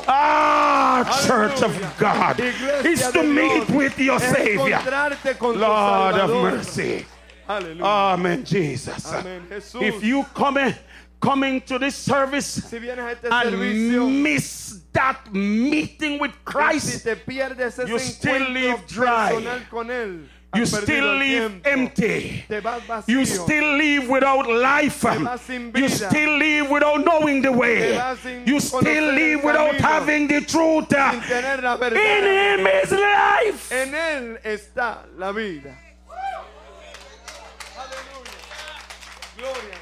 Ah, 0.07 1.25
Church 1.27 1.61
of 1.63 1.99
God. 1.99 2.37
It's 2.39 3.11
to 3.11 3.23
meet 3.23 3.69
with 3.71 3.99
your 3.99 4.21
Savior. 4.21 4.81
Encontrarte 5.13 5.39
con 5.39 5.59
Lord 5.59 6.15
of 6.17 6.31
mercy. 6.43 7.07
Aleluya. 7.49 7.85
Amen, 7.85 8.45
Jesus. 8.45 9.05
Jesús. 9.51 9.83
If 9.83 10.03
you 10.03 10.25
come 10.35 10.59
in, 10.59 10.75
coming 11.21 11.61
to 11.63 11.79
this 11.79 11.97
service 11.97 12.47
si 12.47 12.77
a 12.77 13.11
este 13.11 13.25
and 13.25 13.33
servicio, 13.33 14.09
miss 14.23 14.81
that 14.93 15.33
meeting 15.33 16.19
with 16.19 16.33
si 16.33 16.39
Christ, 16.45 17.07
ese 17.07 17.89
you 17.89 17.99
still 17.99 18.49
encuentro 18.51 18.87
dry. 18.87 19.61
Personal 20.55 20.63
con 20.63 20.63
Él, 20.63 20.63
has 20.63 20.67
you 20.67 20.67
still 20.67 21.05
el 21.05 21.19
leave 21.19 21.61
empty. 21.65 22.45
Te 22.49 22.61
vas 22.61 22.87
vacío. 22.87 23.09
You 23.09 23.27
still 23.27 23.77
live 23.77 24.09
without 24.09 24.47
life. 24.49 25.05
You 25.75 25.89
still 25.89 26.39
live 26.39 26.71
without 26.71 27.05
knowing 27.05 27.43
the 27.43 27.53
way. 27.53 27.81
Te 27.81 27.97
vas 27.97 28.19
sin 28.21 28.43
You 28.47 28.61
still 28.61 28.87
el 28.87 29.15
live 29.15 29.45
without 29.45 29.75
having 29.77 30.29
the 30.29 30.41
truth. 30.43 30.89
sin 30.89 31.21
tener 31.21 31.63
la 31.63 31.77
verdad. 31.77 32.01
In 32.01 32.61
Him 32.61 32.67
is 32.67 32.91
life. 32.93 33.73
En 33.73 33.95
Él 33.95 34.39
está 34.45 35.07
la 35.17 35.33
vida. 35.33 35.77
Aleluya. 37.77 38.33
Gloria 39.37 39.74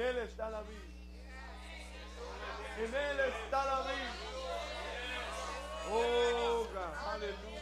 En 0.00 0.06
Él 0.06 0.18
está 0.24 0.48
la 0.48 0.62
vida. 0.62 0.80
En 2.78 2.94
Él 2.94 3.20
está 3.28 3.64
la 3.66 3.82
vida. 3.82 4.14
Oh, 5.90 6.66
God. 6.72 6.94
Aleluya. 7.12 7.60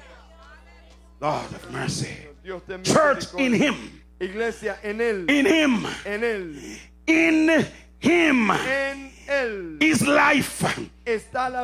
Lord 1.20 1.52
of 1.52 1.70
mercy. 1.72 2.28
Dios 2.44 2.62
te 2.64 2.78
Church 2.82 3.34
in 3.38 3.54
Him. 3.54 4.02
Iglesia 4.20 4.78
en 4.84 5.00
Él. 5.00 5.28
In 5.28 5.46
Him. 5.46 5.86
En 6.04 6.22
Él. 6.22 6.78
In 7.08 7.66
Him 8.00 8.50
En 8.52 9.10
is 9.28 10.06
life. 10.06 10.64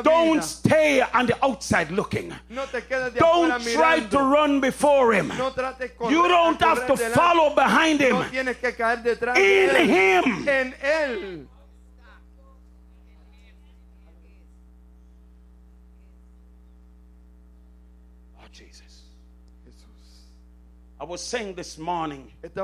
Don't 0.03 0.43
stay 0.45 1.01
on 1.01 1.27
the 1.27 1.45
outside 1.45 1.91
looking. 1.91 2.33
No 2.51 2.67
te 2.67 2.81
de 2.81 3.11
Don't 3.19 3.63
try 3.63 4.01
to 4.01 4.19
run 4.19 4.61
before 4.61 5.13
Him. 5.15 5.29
No 5.29 5.51
trates 5.51 5.97
correr, 5.97 6.11
You 6.11 6.29
don't 6.29 6.61
have 6.61 6.87
to 6.87 6.97
follow 6.97 7.55
behind 7.55 8.01
Him. 8.01 8.17
tienes 8.31 8.57
que 8.59 8.73
caer 8.75 9.03
detrás 9.03 9.35
de 9.35 9.81
In. 9.81 10.73
Him. 10.75 11.49
Oh, 18.39 18.47
Jesus. 18.53 19.05
Jesús. 19.67 20.27
I 21.01 21.05
was 21.05 21.23
saying 21.23 21.55
this 21.55 21.79
morning 21.79 22.31
esta 22.43 22.63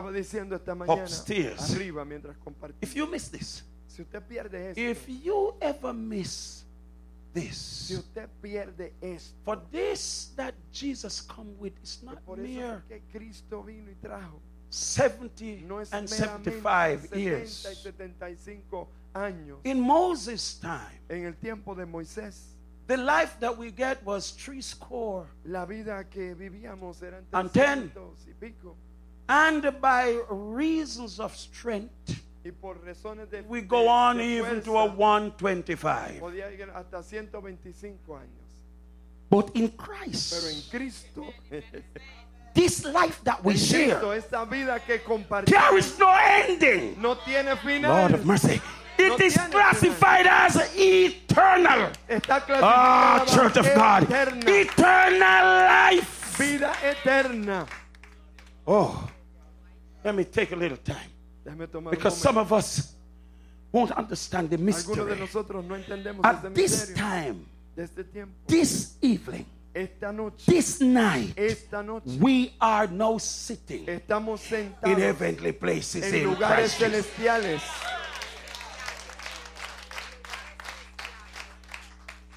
Upstairs. 0.88 1.74
arriba 1.74 2.04
mientras 2.04 2.36
if 2.82 2.94
you 2.94 3.06
miss 3.06 3.28
this, 3.28 3.62
Si 3.90 4.02
usted 4.02 4.22
pierde 4.28 4.70
esto, 4.70 4.80
if 4.80 5.08
you 5.08 5.54
ever 5.60 5.92
miss 5.92 6.64
si 7.34 7.40
this, 7.40 7.90
usted 7.90 8.28
pierde 8.40 8.92
esto, 9.02 9.34
for 9.44 9.56
this 9.72 10.30
that 10.36 10.54
Jesus 10.72 11.20
come 11.20 11.56
with 11.58 11.72
is 11.82 12.00
not 12.04 12.24
por 12.24 12.36
mere 12.36 12.82
que 12.88 13.00
Cristo 13.12 13.62
vino 13.62 13.90
y 13.90 13.96
trajo. 14.00 14.40
70 14.70 15.66
No 15.66 15.78
and 15.92 16.08
75 16.08 17.00
70 17.08 17.16
y 17.16 17.20
years. 17.20 17.50
75 17.50 18.86
años. 19.14 19.58
In 19.64 19.80
Moses' 19.80 20.54
time, 20.60 21.00
En 21.08 21.24
el 21.26 21.32
tiempo 21.34 21.74
de 21.74 21.84
Moisés, 21.84 22.54
the 22.86 22.96
life 22.96 23.36
that 23.40 23.56
we 23.58 23.72
get 23.72 24.00
was 24.04 24.30
three 24.30 24.60
score. 24.62 25.26
la 25.44 25.64
vida 25.66 26.04
que 26.08 26.36
vivíamos 26.36 27.02
eran 27.02 27.24
And 27.32 27.52
ten. 27.52 27.90
y 28.28 28.32
pico. 28.40 28.76
And 29.28 29.80
by 29.80 30.20
reasons 30.30 31.18
of 31.18 31.36
strength, 31.36 32.22
Y 32.42 32.52
por 32.52 32.82
razones 32.82 33.30
de, 33.30 33.42
we 33.42 33.60
go 33.60 33.86
on 33.88 34.20
even 34.20 34.62
to 34.62 34.78
a 34.78 34.86
125. 34.86 36.20
podía 36.20 36.48
llegar 36.48 36.70
hasta 36.70 37.02
125 37.02 38.16
años. 38.16 38.30
But 39.28 39.50
in 39.54 39.68
Christ, 39.68 40.34
this 42.54 42.84
life 42.84 43.20
that 43.22 43.44
we 43.44 43.56
share 43.56 44.00
esta 44.14 44.44
vida 44.44 44.80
que 44.80 44.98
There 45.46 45.78
is 45.78 45.98
no 45.98 46.10
ending. 46.18 47.00
no 47.00 47.16
tiene 47.16 47.56
final. 47.56 47.92
Lord 47.92 48.14
of 48.14 48.24
mercy. 48.24 48.60
It 48.98 49.20
is 49.20 49.36
classified 49.50 50.26
as 50.26 50.56
eternal. 50.76 51.90
Ah, 52.60 53.24
clasificada 53.24 53.34
Church 53.34 53.56
of 53.56 53.74
God. 53.74 54.06
Eternal 54.46 55.44
life. 55.68 56.36
Vida 56.36 56.72
eterna. 56.82 57.66
Oh, 58.66 59.08
let 60.04 60.14
me 60.14 60.24
take 60.24 60.52
a 60.52 60.56
little 60.56 60.76
time. 60.78 61.10
Because 61.90 62.16
some 62.16 62.38
of 62.38 62.52
us 62.52 62.94
won't 63.72 63.92
understand 63.92 64.50
the 64.50 64.58
mystery. 64.58 64.96
no 64.96 65.26
At 66.24 66.54
this 66.54 66.90
misterio 66.90 66.96
time, 66.96 67.46
this 68.46 68.94
evening, 69.00 69.46
noche, 70.02 70.46
this 70.46 70.80
night, 70.80 71.34
noche, 71.72 72.02
we 72.18 72.52
are 72.60 72.86
now 72.88 73.18
sitting 73.18 73.86
in 73.88 74.98
heavenly 74.98 75.52
places 75.52 76.12
in 76.12 76.28
lugares 76.28 76.76
Christ 76.76 76.80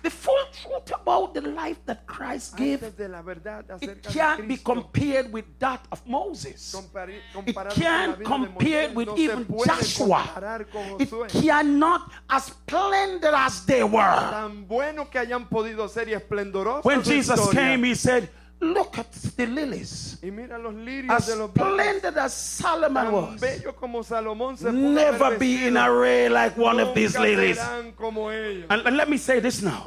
The 0.03 0.09
full 0.09 0.45
truth 0.51 0.91
about 0.93 1.33
the 1.33 1.41
life 1.41 1.77
that 1.85 2.05
Christ 2.05 2.57
gave, 2.57 2.83
Antes 2.83 2.97
de 2.97 3.07
la 3.07 3.21
verdad 3.21 3.63
it 3.81 4.03
can't 4.03 4.45
be 4.49 4.57
compared 4.57 5.31
with 5.31 5.45
that 5.59 5.79
of 5.93 6.05
Moses. 6.05 6.73
It 6.73 6.93
comparado 7.33 7.55
con 7.55 7.55
la 7.55 7.69
can't 7.71 8.23
compare 8.23 8.89
with 8.93 9.17
even 9.17 9.47
Joshua. 9.65 10.57
It 10.99 11.09
cannot, 11.29 12.11
as 12.29 12.43
splendid 12.47 13.33
as 13.33 13.65
they 13.65 13.85
were. 13.85 14.29
Tan 14.29 14.65
bueno 14.67 15.09
que 15.09 15.19
hayan 15.19 15.47
podido 15.47 15.87
ser 15.87 16.09
y 16.09 16.13
esplendorosos 16.13 16.83
When 16.83 17.01
Jesus 17.01 17.49
came, 17.51 17.85
he 17.85 17.95
said, 17.95 18.29
Look 18.63 18.97
at 18.97 19.12
the 19.36 19.45
lilies. 19.45 20.17
y 20.23 20.32
mira 20.32 20.58
los 20.58 20.73
lirios 20.73 21.12
As 21.13 21.28
de 21.28 21.36
los 21.36 21.49
splendid 21.52 22.17
as 22.17 22.34
Solomon 22.34 23.12
was. 23.12 23.41
bello 23.41 23.76
como 23.76 24.04
Salomón 24.04 24.58
se 24.58 24.71
Never 24.71 25.38
be 25.38 25.67
in 25.67 25.76
array 25.76 26.30
like 26.30 26.58
one 26.58 26.80
of 26.80 26.93
these 26.95 27.17
lilies. 27.19 27.60
como 27.97 28.30
ellos. 28.32 28.65
And, 28.69 28.88
and 28.88 28.95
let 28.95 29.10
me 29.10 29.17
say 29.17 29.39
this 29.41 29.62
now. 29.62 29.84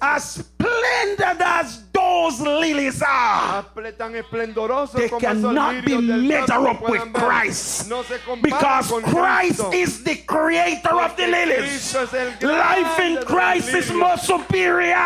As 0.00 0.24
splendid 0.24 1.42
as 1.42 1.83
those 2.04 2.40
lilies 2.40 3.02
are, 3.02 3.58
Aple- 3.58 3.92
tan 3.92 4.14
esplendorosos 4.14 4.92
they 4.92 5.08
cannot 5.08 5.84
be 5.84 5.96
measured 5.96 6.50
up 6.50 6.80
with 6.88 7.12
Christ. 7.12 7.88
no 7.88 8.02
se 8.02 8.18
comparan 8.18 8.42
Because 8.42 8.88
Christ 9.02 9.74
is 9.74 10.04
the 10.04 10.16
creator 10.16 11.00
of 11.00 11.16
the 11.16 11.26
lilies. 11.26 11.58
Cristo 11.58 12.02
es 12.02 12.14
el 12.14 12.48
Life 12.48 12.98
in 13.00 13.24
Christ 13.24 13.68
is 13.68 13.92
more 13.92 14.16
superior. 14.18 14.96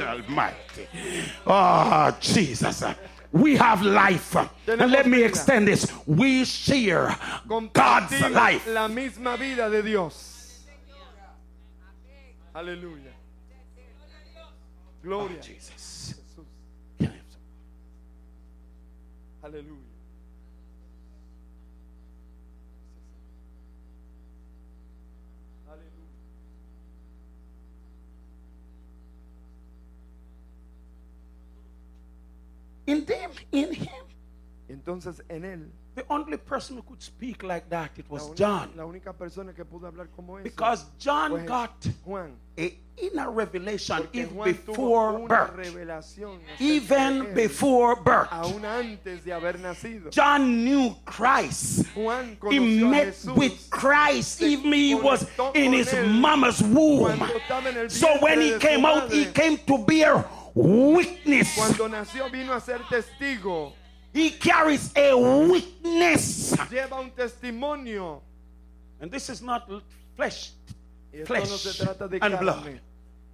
Almighty. 0.00 0.88
Oh, 1.46 2.16
Jesus. 2.20 2.84
We 3.32 3.56
have 3.56 3.82
life. 3.82 4.36
And 4.66 4.90
let 4.90 5.06
me 5.06 5.22
extend 5.22 5.68
this. 5.68 5.90
We 6.06 6.44
share 6.44 7.16
God's 7.72 8.20
life. 8.30 8.66
la 8.68 8.88
misma 8.88 9.38
vida 9.38 9.70
de 9.70 9.82
Dios. 9.82 10.28
Aleluya. 12.54 13.21
Gloria. 15.02 15.36
Oh, 15.36 15.42
Jesus. 15.42 16.14
Jesús. 16.16 16.46
Can 16.98 17.08
I 17.08 17.16
have 17.16 17.26
some? 17.28 17.40
Aleluya. 19.50 19.92
Aleluya. 25.68 26.08
In 32.86 33.04
them, 33.04 33.30
in 33.50 33.72
him, 33.74 34.04
Entonces 34.68 35.22
en 35.28 35.44
él, 35.44 35.70
the 35.94 36.04
only 36.08 36.36
person 36.38 36.76
who 36.76 36.82
could 36.82 37.02
speak 37.02 37.42
like 37.42 37.68
that, 37.68 37.90
it 37.98 38.08
was 38.08 38.30
John. 38.34 38.70
la 38.76 38.84
única 38.84 39.12
persona 39.12 39.52
que 39.52 39.64
pudo 39.64 39.86
hablar 39.86 40.08
como 40.16 40.36
eso 40.38 40.44
Because 40.44 40.86
John 40.98 41.44
got 41.44 41.86
Juan. 42.04 42.32
a 42.58 42.74
inner 42.96 43.30
revelation 43.30 44.06
even 44.12 44.42
before 44.42 45.26
birth. 45.28 45.54
revelación 45.56 46.38
acerca 46.44 46.58
de 46.58 46.64
Even 46.64 47.34
before 47.34 47.96
birth. 47.96 48.28
aún 48.30 48.64
antes 48.64 49.22
de 49.24 49.32
haber 49.32 49.58
nacido. 49.58 50.10
John 50.10 50.64
knew 50.64 50.94
Christ. 51.04 51.86
Juan 51.94 52.38
He 52.50 52.58
met 52.84 53.08
Jesús 53.08 53.36
with 53.36 53.68
Christ 53.70 54.40
even 54.42 54.72
he 54.72 54.94
was 54.94 55.26
in 55.54 55.72
his 55.74 55.92
mama's 56.08 56.62
womb. 56.62 57.18
cuando 57.18 57.34
estaba 57.38 57.66
en 57.68 57.76
el 57.76 57.90
So 57.90 58.06
when 58.20 58.40
he 58.40 58.58
came 58.58 58.84
out, 58.86 59.10
he 59.12 59.26
came 59.26 59.58
to 59.66 59.78
bear 59.78 60.24
witness. 60.54 61.54
Cuando 61.54 61.88
nació 61.88 62.30
vino 62.30 62.52
a 62.54 62.60
ser 62.60 62.80
testigo. 62.88 63.74
He 64.12 64.30
carries 64.30 64.92
a 64.94 65.14
witness. 65.14 66.52
Lleva 66.70 67.00
un 67.00 67.10
testimonio. 67.10 68.20
And 69.00 69.10
this 69.10 69.30
is 69.30 69.42
not 69.42 69.68
flesh, 70.14 70.52
no 71.12 71.24
flesh 71.24 71.48
se 71.48 71.84
trata 71.84 72.08
de 72.08 72.18
and 72.22 72.38
blood. 72.38 72.80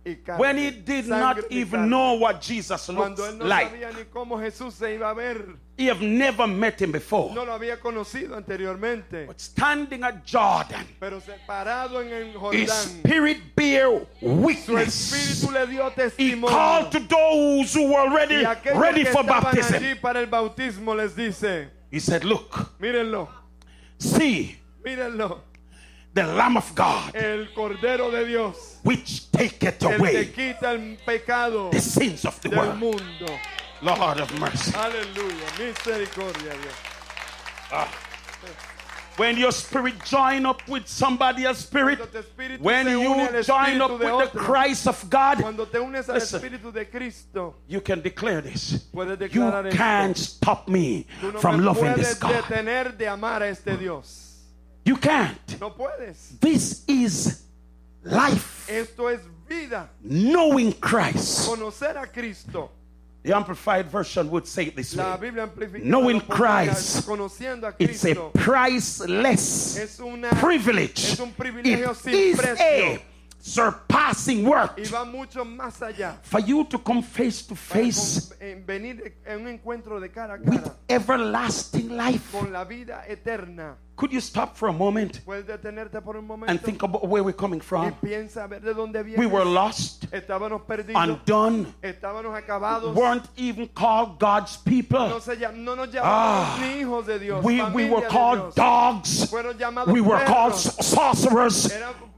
Carne. 0.05 0.13
y 0.13 0.15
carne. 0.25 0.39
when 0.41 0.57
he 0.59 0.71
did 0.71 1.07
not 1.07 1.39
even 1.51 1.89
know 1.89 2.15
what 2.15 2.41
Jesus 2.41 2.87
Cuando 2.87 3.23
looks 3.23 3.35
él 3.35 3.39
no 3.39 3.45
like. 3.47 3.71
sabía 3.71 3.93
ni 3.97 4.05
cómo 4.05 4.39
Jesús 4.39 4.75
se 4.75 4.95
iba 4.95 5.11
a 5.11 5.15
ver, 5.15 5.57
He 5.77 5.87
have 5.87 6.01
never 6.03 6.47
met 6.49 6.81
him 6.83 6.91
before. 6.91 7.33
no 7.35 7.45
lo 7.45 7.53
había 7.53 7.79
conocido 7.81 8.37
anteriormente. 8.37 9.27
But 9.27 9.41
standing 9.41 10.03
at 10.03 10.25
Jordan, 10.27 10.87
Pero 10.99 11.21
separado 11.21 12.01
en 12.01 12.13
el 12.13 12.53
his 12.53 12.71
spirit 12.73 13.55
bear 13.55 14.07
witness. 14.21 15.13
espíritu 15.13 15.53
le 15.53 15.67
dio 15.67 15.91
He 16.17 16.41
called 16.41 16.91
to 16.91 17.01
those 17.01 17.73
who 17.75 17.93
were 17.93 18.11
ready, 18.15 18.45
ready 18.75 19.05
for 19.05 19.23
baptism. 19.23 19.75
allí 19.77 19.95
para 20.01 20.21
el 20.21 20.27
bautismo 20.27 20.97
les 20.97 21.15
dice, 21.15 21.69
He 21.91 22.01
said, 22.01 22.25
Look, 22.25 22.79
mírenlo, 22.81 23.29
see 23.99 24.59
mírenlo, 24.85 25.43
the 26.19 26.35
Lamb 26.35 26.57
of 26.57 26.75
God, 26.75 27.15
el 27.15 27.47
Cordero 27.55 28.11
de 28.11 28.27
Dios, 28.27 28.79
which 28.83 29.31
taketh 29.31 29.85
away 29.85 30.27
quita 30.27 30.73
el 30.73 30.97
pecado 31.07 31.71
the 31.71 31.81
sins 31.81 32.25
of 32.25 32.41
the 32.41 32.51
world. 32.51 32.77
mundo. 32.79 33.39
Lord 33.83 34.19
of 34.19 34.41
mercy. 34.41 34.73
Hallelujah. 34.73 35.47
misericordia 35.59 36.51
Dios. 36.51 36.75
Ah. 37.71 38.05
When 39.17 39.37
your 39.37 39.53
spirit 39.53 40.05
join 40.05 40.47
up 40.47 40.67
with 40.69 40.87
somebody 40.87 41.45
else's 41.45 41.67
spirit, 41.67 41.99
Cuando 41.99 42.21
tu 42.21 42.29
espíritu 42.29 42.61
when 42.61 42.87
you 42.89 43.43
join 43.43 43.81
up 43.81 43.91
with 43.99 44.33
the 44.33 44.39
Christ 44.39 44.87
of 44.89 45.11
God, 45.11 45.39
te 45.39 45.79
unes 45.79 46.09
Listen. 46.09 46.41
espíritu 46.41 46.73
de 46.73 46.85
Cristo, 46.87 47.55
you 47.69 47.81
can 47.81 48.01
declare 48.01 48.41
this. 48.41 48.89
You 48.93 49.71
can't 49.71 50.17
stop 50.17 50.69
me 50.69 51.07
from 51.39 51.65
loving 51.65 51.95
this 51.95 52.15
God. 52.19 52.45
You 54.88 54.96
can't. 54.96 55.61
No 55.61 55.68
puedes. 55.68 56.40
This 56.40 56.83
is 56.88 57.42
life. 58.03 58.66
Esto 58.70 59.09
es 59.09 59.20
vida. 59.46 59.90
Knowing 60.03 60.72
Christ. 60.72 61.46
Conocer 61.46 61.94
a 62.03 62.07
Cristo. 62.07 62.70
The 63.22 63.37
Amplified 63.37 63.90
Version 63.90 64.31
would 64.31 64.46
say 64.46 64.68
it 64.68 64.77
this 64.77 64.96
La 64.96 65.16
way 65.16 65.31
Knowing 65.83 66.22
Christ, 66.22 67.07
conociendo 67.07 67.64
a 67.68 67.74
It's 67.79 68.03
a 68.07 68.14
priceless 68.33 69.77
es 69.77 70.01
una 70.01 70.31
privilege. 70.31 71.12
es 71.12 71.20
un 71.20 71.33
privilegio 71.33 71.94
sin 71.94 72.14
is 72.14 72.38
precio. 72.40 72.64
a 72.94 73.03
surpassing 73.40 74.46
work 74.46 74.79
y 74.79 74.88
va 74.88 75.05
mucho 75.05 75.44
más 75.44 75.83
allá. 75.83 76.16
for 76.22 76.40
you 76.40 76.64
to 76.64 76.79
come 76.79 77.03
face 77.03 77.42
to 77.42 77.55
face 77.55 78.31
con- 78.31 78.38
en 78.40 78.64
venir 78.64 79.16
en 79.27 79.42
un 79.42 79.48
encuentro 79.48 80.01
de 80.01 80.09
cara 80.09 80.35
a 80.37 80.38
with 80.51 80.66
everlasting 80.88 81.94
life. 81.94 82.35
Con 83.99 84.09
la 84.09 84.09
vida 84.09 84.09
eterna. 84.09 84.09
Could 84.09 84.13
you 84.13 84.21
stop 84.21 84.57
for 84.57 84.69
a 84.69 84.73
moment 84.73 85.21
Puedes 85.25 85.47
detenerte 85.47 86.01
por 86.03 86.17
un 86.17 86.45
and 86.47 86.61
think 86.61 86.83
about 86.83 87.05
where 87.09 87.23
we're 87.23 87.33
coming 87.37 87.61
from? 87.61 87.93
piensa 88.01 88.45
a 88.45 88.49
ver 88.49 88.61
de 88.61 88.73
dónde 88.75 89.03
vienes. 89.05 89.19
We 89.19 89.27
were 89.27 89.45
lost, 89.45 90.07
undone, 90.95 91.67
weren't 92.95 93.29
even 93.37 93.69
called 93.75 94.19
God's 94.19 94.57
people. 94.59 95.21
se 95.21 95.37
llam- 95.37 95.65
no 95.65 95.75
nos 95.75 95.89
Ah, 96.01 96.57
llamábamos 96.57 96.61
ni 96.61 96.81
hijos 96.83 97.07
de 97.07 97.19
Dios. 97.19 97.45
We, 97.45 97.63
we 97.75 97.89
were 97.89 98.07
called 98.09 98.55
dogs. 98.55 99.33
We 99.87 100.01
were 100.01 100.25
called 100.25 100.55
sorcerers. 100.55 101.73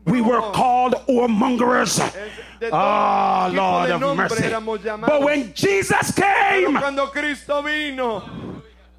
We 0.07 0.21
were 0.23 0.41
called 0.53 0.95
whoremongers. 1.09 1.99
Es- 2.01 2.13
de 2.61 2.69
todo 2.71 2.77
Ah, 2.79 3.51
Lord 3.53 3.91
of 3.91 4.17
mercy. 4.17 4.51
But 5.07 5.23
when 5.23 5.53
Jesus 5.55 6.13
came, 6.13 6.77
cuando 6.77 7.07
Cristo 7.07 7.63
vino, 7.63 8.23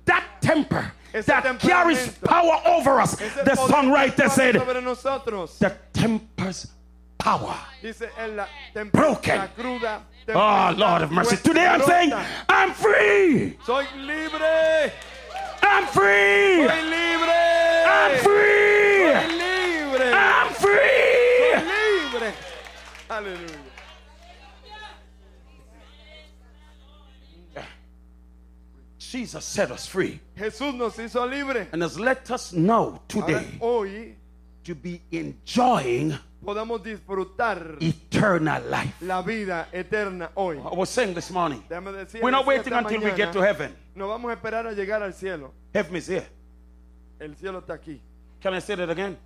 that 0.05 0.23
temper 0.41 0.93
that 1.11 1.59
carries 1.59 2.09
power 2.19 2.61
over 2.65 3.01
us, 3.01 3.15
the 3.15 3.55
songwriter 3.55 4.29
said, 4.29 4.55
the 4.55 5.77
temper's 5.93 6.67
power. 7.17 7.55
dice 7.81 8.09
en 8.17 8.35
la 8.35 8.47
Broken. 8.91 9.49
Oh, 10.29 10.73
Lord 10.77 11.01
of 11.01 11.11
mercy. 11.11 11.35
Today 11.37 11.65
I'm 11.65 11.81
saying. 11.81 12.13
I'm 12.47 12.73
free. 12.73 13.57
soy 13.65 13.85
libre, 13.97 14.91
I'm 15.61 15.85
free. 15.87 16.67
soy 16.67 16.81
libre, 16.89 17.41
I'm 17.85 18.17
free. 18.19 19.11
soy 19.11 19.27
libre, 19.37 20.13
I'm 20.13 20.53
free. 20.53 21.51
soy 21.51 21.65
libre. 21.65 22.33
Aleluya. 23.09 23.71
Jesus 29.11 29.43
set 29.43 29.71
us 29.71 29.87
free 29.87 30.21
Jesús 30.37 30.73
nos 30.73 30.95
hizo 30.95 31.25
libre. 31.29 31.67
and 31.73 31.81
has 31.81 31.99
let 31.99 32.31
us 32.31 32.53
know 32.53 32.91
Ahora, 32.91 33.07
today 33.09 33.57
hoy 33.59 34.15
to 34.63 34.73
be 34.73 35.01
enjoying 35.11 36.17
podamos 36.41 36.81
disfrutar 36.81 37.77
eternal 37.81 38.63
life. 38.69 38.93
la 39.01 39.21
vida 39.21 39.67
eterna 39.73 40.29
hoy. 40.35 40.57
I 40.57 40.73
was 40.73 40.89
saying 40.89 41.13
this 41.13 41.29
morning, 41.29 41.61
we're 42.21 42.31
not 42.31 42.45
waiting 42.45 42.73
until 42.73 43.01
we 43.01 43.11
get 43.11 43.33
to 43.33 43.41
heaven. 43.41 43.75
No 43.95 44.07
vamos 44.07 44.31
a 44.31 44.35
esperar 44.37 44.65
a 44.67 44.73
llegar 44.73 45.03
al 45.03 45.11
cielo. 45.11 45.51
Heaven 45.73 45.95
is 45.97 46.07
here. 46.07 46.27
El 47.19 47.35
cielo 47.35 47.59
está 47.61 47.73
aquí. 47.73 47.99
Can 48.39 48.53
I 48.53 48.59
say 48.59 48.75
that 48.75 48.89
again? 48.89 49.17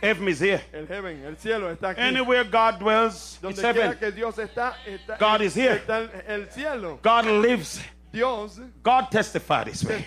Heaven 0.00 0.28
is 0.28 0.40
here. 0.40 0.60
El 0.72 0.86
heaven, 0.86 1.24
el 1.24 1.36
cielo 1.36 1.74
está 1.74 1.94
aquí. 1.94 2.00
Anywhere 2.00 2.44
God 2.44 2.80
dwells, 2.80 3.38
it's 3.42 3.60
heaven. 3.60 3.96
que 3.96 4.10
Dios 4.10 4.36
está, 4.36 4.74
está 4.84 5.16
God 5.18 5.42
is 5.42 5.54
here. 5.54 5.76
está 5.76 6.10
el 6.26 6.46
cielo. 6.50 6.98
God 7.02 7.24
lives. 7.26 7.80
God 8.82 9.10
testified 9.10 9.66
this 9.66 9.84
way. 9.84 10.04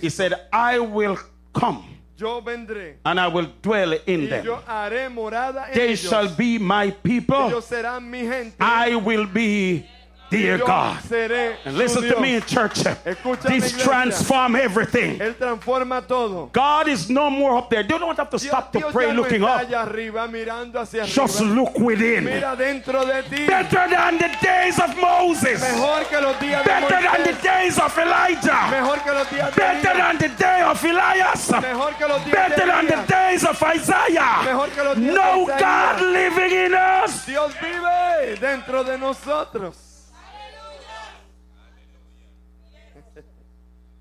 He 0.00 0.10
said, 0.10 0.34
I 0.52 0.78
will 0.78 1.18
come 1.52 1.96
Yo 2.18 2.40
vendré 2.40 2.94
and 3.04 3.20
I 3.20 3.28
will 3.28 3.52
dwell 3.60 3.92
in 4.06 4.28
them. 4.30 4.44
yo 4.44 4.56
haré 4.66 5.04
en 5.06 5.74
They 5.74 5.96
shall 5.96 6.28
be 6.34 6.58
my 6.58 6.90
people. 6.90 7.48
Ellos 7.48 7.66
serán 7.66 8.08
mi 8.10 8.22
gente. 8.22 8.56
I 8.58 8.96
will 8.96 9.26
be 9.26 9.84
yo 10.30 10.58
God. 10.58 10.98
And 11.12 11.76
listen 11.76 12.02
to 12.02 12.20
me 12.20 12.34
in 12.34 12.42
church. 12.42 12.82
This 13.44 13.72
transform 13.82 14.56
everything. 14.56 15.18
Él 15.18 15.34
transforma 15.34 16.06
todo. 16.06 16.50
God 16.52 16.88
is 16.88 17.08
no 17.08 17.30
more 17.30 17.56
up 17.56 17.70
there. 17.70 17.82
You 17.82 17.98
don't 17.98 18.16
have 18.16 18.30
to 18.30 18.38
stop 18.38 18.72
to 18.72 18.80
pray 18.90 19.12
looking 19.12 19.42
up. 19.42 19.60
allá 19.60 19.82
arriba 19.82 20.26
mirando 20.28 20.80
hacia 20.80 21.04
Just 21.04 21.40
look 21.40 21.78
within. 21.78 22.24
Mira 22.24 22.56
dentro 22.56 23.04
de 23.04 23.22
ti. 23.22 23.46
Better 23.46 23.88
than 23.88 24.18
the 24.18 24.30
days 24.42 24.78
of 24.78 24.96
Moses. 25.00 25.60
Mejor 25.60 26.04
que 26.04 26.20
los 26.20 26.36
días 26.36 26.64
de 26.64 26.70
Better 26.70 27.02
than 27.02 27.22
the 27.24 27.42
days 27.42 27.78
of 27.78 27.98
Elijah. 27.98 28.68
Mejor 28.70 28.98
que 28.98 29.12
los 29.12 29.26
días 29.28 29.54
de 29.54 29.60
Better 29.60 29.94
than 29.94 30.18
the 30.18 30.28
day 30.28 30.62
of 30.62 30.84
Elias. 30.84 31.50
Mejor 31.50 31.92
que 31.92 32.06
los 32.06 32.22
días 32.22 32.32
Better 32.32 32.66
than 32.66 32.86
the 32.86 33.06
days 33.06 33.44
of 33.44 33.62
Isaiah. 33.62 34.42
Mejor 34.44 34.68
que 34.68 34.82
los 34.82 34.96
días 34.96 35.14
No. 35.14 35.46
God 35.46 36.00
living 36.02 36.50
in 36.50 36.74
us. 36.74 37.26
Dios 37.26 37.52
vive 37.60 38.36
dentro 38.40 38.84
de 38.84 38.98
nosotros. 38.98 39.95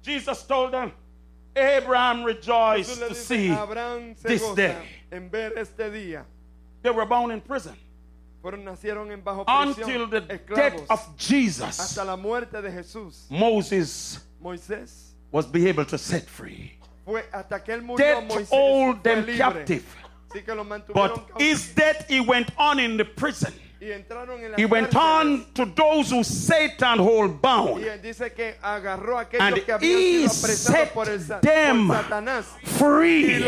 Jesus 0.06 0.44
told 0.44 0.74
them, 0.74 0.92
Abraham 1.56 2.24
rejoiced 2.24 3.00
to 3.00 3.16
see 3.16 3.48
this 4.22 4.48
day. 4.56 4.78
en 5.12 5.30
ver 5.30 5.52
este 5.58 5.92
día. 5.92 6.24
they 6.82 6.92
were 6.92 7.06
bound 7.06 7.32
in 7.32 7.42
prison 7.42 7.76
Fueron 8.44 8.64
nacieron 8.64 9.12
en 9.12 9.22
bajo 9.22 9.44
until 9.48 10.08
the 10.08 10.22
death 10.22 10.86
of 10.90 11.18
Jesus. 11.18 11.80
hasta 11.80 12.04
la 12.04 12.16
muerte 12.16 12.62
de 12.62 12.70
Jesús. 12.70 13.30
Moses 13.32 15.16
was 15.32 15.48
be 15.48 15.68
able 15.68 15.86
to 15.86 15.98
set 15.98 16.28
free. 16.28 16.74
fue 17.06 17.24
hasta 17.34 17.60
que 17.60 17.74
él 17.74 17.82
murió. 17.82 17.98
Death 17.98 18.50
hold 18.50 19.04
them 19.04 19.26
captive. 19.38 19.84
Así 20.30 20.46
que 20.46 20.54
lo 20.54 20.64
mantuvieron 20.64 20.94
But 21.34 21.42
his 21.42 21.74
death, 21.74 22.08
he 22.08 22.20
went 22.20 22.52
on 22.58 22.80
in 22.80 22.98
the 22.98 23.06
prison. 23.06 23.54
Y 23.82 23.92
entraron 23.92 24.42
en 24.44 24.52
las 24.52 24.60
He 24.60 24.66
went 24.66 24.96
on 24.96 25.46
to 25.54 25.66
those 25.66 26.10
who 26.12 26.24
Satan 26.24 26.98
hold 27.00 27.42
bound. 27.42 27.82
Y 27.82 27.88
él 27.88 28.02
dice 28.02 28.32
que 28.34 28.56
agarró 28.62 29.18
a 29.18 29.22
And 29.22 29.32
aquellos 29.56 29.66
que 29.66 29.72
habían 29.74 30.00
he 30.00 30.30
sido 30.30 30.32
apresados 30.32 30.90
por, 30.90 31.10
el, 31.10 31.20
sa- 31.22 31.40
set 31.40 31.42
them 31.42 31.88
por 31.88 31.98
Satanás 31.98 32.46
y 32.64 32.68
free. 32.68 33.40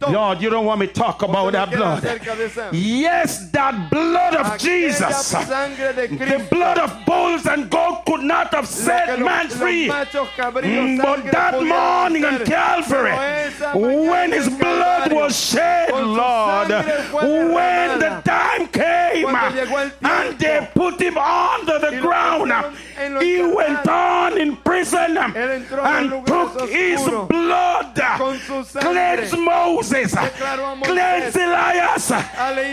Lord, 0.00 0.40
you 0.40 0.50
don't 0.50 0.66
want 0.66 0.80
me 0.80 0.86
to 0.88 0.92
talk 0.92 1.22
about 1.22 1.52
that 1.52 1.70
blood. 1.70 2.00
quieren 2.02 2.20
acerca 2.20 2.36
de 2.36 2.44
esa- 2.46 2.70
Yes, 2.72 3.50
that 3.52 3.88
blood 3.90 4.34
of 4.34 4.58
Jesus. 4.58 5.30
The 5.30 6.46
blood 6.50 6.78
of 6.78 7.04
bulls 7.06 7.46
and 7.46 7.70
goats 7.70 8.02
could 8.06 8.22
not 8.22 8.52
have 8.52 8.66
set 8.66 9.18
man 9.20 9.48
free. 9.48 9.88
Mm, 9.88 11.02
But 11.02 11.30
that 11.32 11.62
morning 11.62 12.24
on. 12.24 12.44
Calvary, 12.44 13.10
Pero 13.10 13.22
esa 13.22 13.72
mañana 13.74 14.10
when 14.10 14.32
his 14.32 14.48
blood 14.48 15.12
was 15.12 15.36
shed, 15.38 15.90
Lord, 15.90 16.68
when 17.12 17.98
the 17.98 18.22
time 18.24 18.66
came 18.68 19.27
El 19.28 19.92
and 20.02 20.38
they 20.38 20.68
put 20.74 21.00
him 21.00 21.18
under 21.18 21.78
the 21.78 22.00
ground, 22.00 22.50
pusieron 22.50 22.74
en 22.98 23.14
los 23.14 23.22
he 23.22 23.42
went 23.42 23.86
on 23.88 24.38
in 24.38 24.56
prison 24.56 25.16
Él 25.34 25.50
entró 25.50 25.84
en 25.84 26.12
and 26.12 26.26
took 26.26 26.68
his 26.68 27.00
blood, 27.28 28.00
con 28.18 28.38
su 28.38 28.64
sangre. 28.64 28.90
cleansed 28.90 29.38
Moses, 29.38 30.12
Declaró 30.12 30.66
a 30.66 30.74
Moisés, 30.74 30.92
cleansed 30.92 31.36
Elias, 31.36 32.12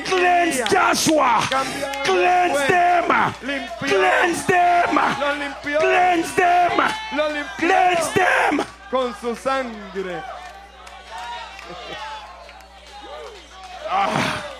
cleansed 0.05 0.67
Joshua, 0.69 1.41
cambió 1.49 1.87
cleansed 2.03 2.67
them, 2.67 3.33
limpió, 3.41 3.87
cleansed 3.87 4.47
them, 4.47 4.99
cleansed 5.79 6.35
them, 6.35 6.91
cleansed 7.57 8.13
them. 8.13 8.65
con 8.89 9.13
su 9.19 9.35
sangre. 9.35 10.23
Ah. 13.89 14.54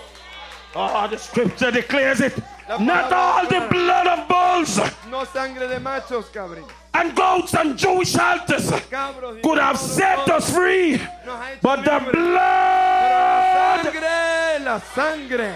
Oh, 0.78 1.08
the 1.08 1.16
scripture 1.18 1.70
declares 1.70 2.20
it. 2.20 2.36
Not 2.80 3.12
all 3.12 3.46
the 3.46 3.66
blood 3.70 4.06
of 4.08 4.28
bulls 4.28 4.78
No 5.10 5.24
sangre 5.24 5.66
de 5.68 5.78
machos, 5.80 6.26
cabrón. 6.32 6.68
and 6.94 7.14
goats 7.14 7.54
and 7.54 7.78
Jewish 7.78 8.16
altars 8.16 8.70
Cabros 8.90 9.40
could 9.42 9.58
have 9.58 9.78
set 9.78 10.28
us 10.28 10.50
free, 10.52 10.92
Nos 10.92 11.36
ha 11.36 11.46
hecho 11.52 11.60
but 11.62 11.84
the 11.84 11.92
libres. 11.98 12.12
blood, 12.12 13.84
Sangre, 13.84 14.64
la 14.64 14.78
sangre. 14.80 15.54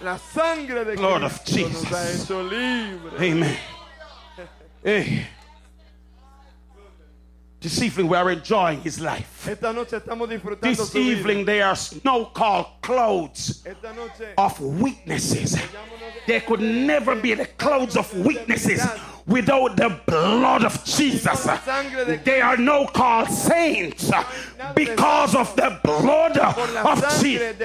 La 0.00 0.16
sangre 0.18 0.84
de 0.84 0.94
Lord 1.00 1.22
of 1.22 1.44
Cristo 1.44 1.68
nos 1.68 1.84
ha 1.84 2.04
Jesus. 2.04 3.20
Amen. 3.20 3.56
Hey. 4.84 5.26
This 7.60 7.82
evening 7.82 8.08
we 8.08 8.16
are 8.16 8.30
enjoying 8.30 8.80
his 8.82 9.00
life. 9.00 9.44
This 9.44 9.58
su 10.78 10.98
vida. 10.98 10.98
evening 10.98 11.44
they 11.44 11.60
are 11.60 11.74
snow-called 11.74 12.66
noche 12.88 13.64
of 14.38 14.60
weaknesses. 14.60 15.56
There 16.26 16.40
could 16.40 16.60
never 16.60 17.16
be 17.16 17.34
the 17.34 17.46
clouds 17.46 17.96
of 17.96 18.16
weaknesses 18.16 18.80
without 19.26 19.76
the 19.76 20.00
blood 20.06 20.64
of 20.64 20.84
Jesus. 20.84 21.48
They 22.24 22.40
are 22.40 22.56
no 22.56 22.86
called 22.86 23.28
saints 23.28 24.08
because 24.76 25.34
of 25.34 25.56
the 25.56 25.80
blood 25.82 26.38
of 26.38 27.20
Jesus. 27.20 27.56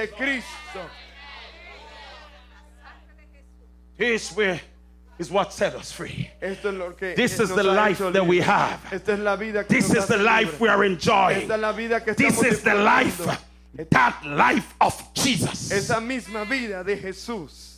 This 3.96 4.34
where 4.34 4.60
is 5.18 5.30
what 5.30 5.52
set 5.52 5.74
us 5.74 5.92
free. 5.92 6.30
Esto 6.40 6.70
es 6.70 6.74
lo 6.74 6.90
que 6.92 7.14
This 7.14 7.38
is 7.38 7.48
the 7.50 7.62
life 7.62 7.98
that 7.98 8.26
we 8.26 8.40
have. 8.40 8.80
Esta 8.92 9.12
es 9.12 9.18
la 9.20 9.36
vida 9.36 9.64
que 9.64 9.76
This 9.76 9.94
is 9.94 10.06
the 10.06 10.16
life 10.16 10.60
we 10.60 10.68
are 10.68 10.84
enjoying. 10.84 11.42
Esta 11.42 11.54
es 11.54 11.60
la 11.60 11.72
vida 11.72 12.00
que 12.00 12.14
This 12.14 12.42
is 12.42 12.62
the 12.62 12.74
life, 12.74 13.26
that 13.90 14.26
life 14.26 14.74
of 14.80 15.14
Jesus. 15.14 15.70
Esa 15.70 16.00
misma 16.00 16.44
vida 16.48 16.82
de 16.84 16.96
Jesús. 16.96 17.76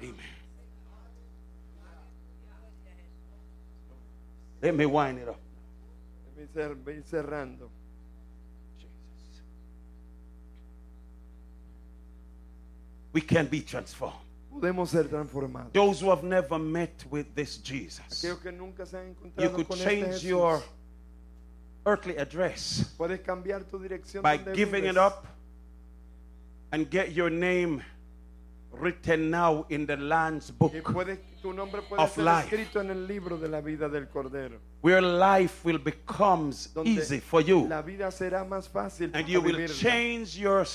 Amen. 0.00 0.14
Let 4.60 4.74
me 4.74 4.86
wind 4.86 5.20
it 5.20 5.28
up. 5.28 5.38
Voy 6.36 6.46
cer- 6.54 7.02
cerrando. 7.10 7.70
We 13.12 13.22
can 13.22 13.46
be 13.46 13.62
transformed. 13.62 14.27
Podemos 14.50 14.88
ser 14.90 15.04
transformados. 15.08 15.72
Those 15.72 16.00
who 16.00 16.10
have 16.10 16.24
never 16.24 16.58
met 16.58 17.04
with 17.10 17.26
this 17.34 17.58
Jesus, 17.62 18.00
Aquellos 18.24 18.40
que 18.42 18.52
nunca 18.52 18.84
se 18.86 18.96
han 18.98 19.06
you 19.08 19.10
encontrado 19.14 19.54
could 19.54 19.68
con 19.68 19.78
este 19.78 19.88
change 19.88 20.06
Jesús, 20.06 20.22
your 20.24 20.62
earthly 21.86 22.16
address 22.16 22.94
puedes 22.98 23.20
cambiar 23.20 23.64
tu 23.64 23.78
dirección 23.78 24.22
by 24.22 24.36
donde 24.36 24.54
giving 24.54 24.82
vives 24.82 24.96
it 24.96 24.98
up 24.98 25.26
and 26.72 26.90
get 26.90 27.12
your 27.12 27.30
name 27.30 27.82
written 28.72 29.30
now 29.30 29.64
in 29.70 29.86
the 29.86 29.96
Lamb's 29.96 30.50
book 30.50 30.72
puedes, 30.92 31.18
tu 31.40 31.52
nombre 31.52 31.80
puede 31.82 32.00
of 32.00 32.12
ser 32.12 32.22
life. 32.24 32.46
escrito 32.52 32.80
en 32.80 32.90
el 32.90 33.06
libro 33.06 33.38
de 33.38 33.48
la 33.48 33.60
vida 33.60 33.88
del 33.88 34.06
Cordero. 34.06 34.58
where 34.82 35.00
life 35.00 35.64
will 35.64 35.78
become 35.78 36.52
Donde 36.74 36.86
easy 36.88 37.20
for 37.20 37.40
you 37.40 37.66
La 37.68 37.80
vida 37.82 38.10
será 38.10 38.44
más 38.46 38.68
fácil 38.68 39.04
and 39.04 39.12
para 39.12 39.28
you 39.28 39.40
will 39.40 39.56
vivirla. 39.56 39.74
change 39.74 40.36
your 40.38 40.66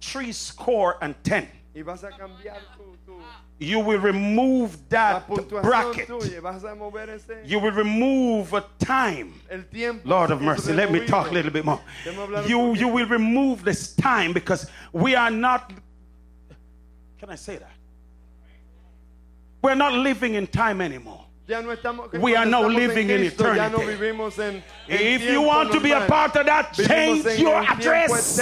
three 0.00 0.32
score 0.32 0.96
and 1.02 1.14
ten. 1.22 1.46
Y 1.76 1.82
vas 1.82 2.02
a 2.04 2.08
cambiar 2.08 2.58
tu, 2.74 2.96
tu 3.04 3.20
You 3.58 3.80
will 3.80 4.00
remove 4.00 4.76
that 4.88 5.28
bracket. 5.28 6.08
tuya, 6.08 6.40
vas 6.40 6.64
a 6.64 6.74
mover 6.74 7.10
ese 7.10 7.42
You 7.44 7.58
will 7.60 7.72
remove 7.72 8.54
a 8.54 8.64
time. 8.78 9.34
el. 9.50 9.64
Lord 10.04 10.30
of 10.30 10.40
mercy, 10.40 10.72
let 10.72 10.90
me 10.90 11.06
talk 11.06 11.30
a 11.30 11.34
little 11.34 11.50
bit 11.50 11.64
more. 11.66 11.80
Déjame 12.02 12.16
hablar 12.16 12.44
un 12.44 12.48
You, 12.48 12.74
you 12.74 12.88
will 12.88 13.06
remove 13.06 13.62
this 13.62 13.94
time 13.94 14.32
because 14.32 14.70
we 14.92 15.14
are 15.14 15.30
not, 15.30 15.70
can 17.18 17.28
I 17.28 17.36
say 17.36 17.58
that? 17.58 17.72
We're 19.60 19.74
not 19.74 19.92
living 19.92 20.34
in 20.34 20.46
time 20.46 20.80
anymore. 20.80 21.24
Ya 21.46 21.60
no 21.60 21.74
estamos, 21.76 22.10
que 22.10 22.18
We 22.18 22.34
are 22.36 22.46
now 22.46 22.66
living 22.66 23.10
in 23.10 23.18
Cristo, 23.18 23.52
Ya 23.54 23.68
no 23.68 23.78
eternity. 23.78 23.96
vivimos 23.98 24.38
en, 24.38 24.62
en 24.88 25.14
If 25.14 25.22
you 25.24 25.42
want 25.42 25.72
to 25.72 25.80
be 25.80 25.92
a 25.92 26.06
part 26.06 26.36
of 26.36 26.46
that, 26.46 26.72
change 26.72 27.38
your 27.38 27.56
address. 27.56 28.40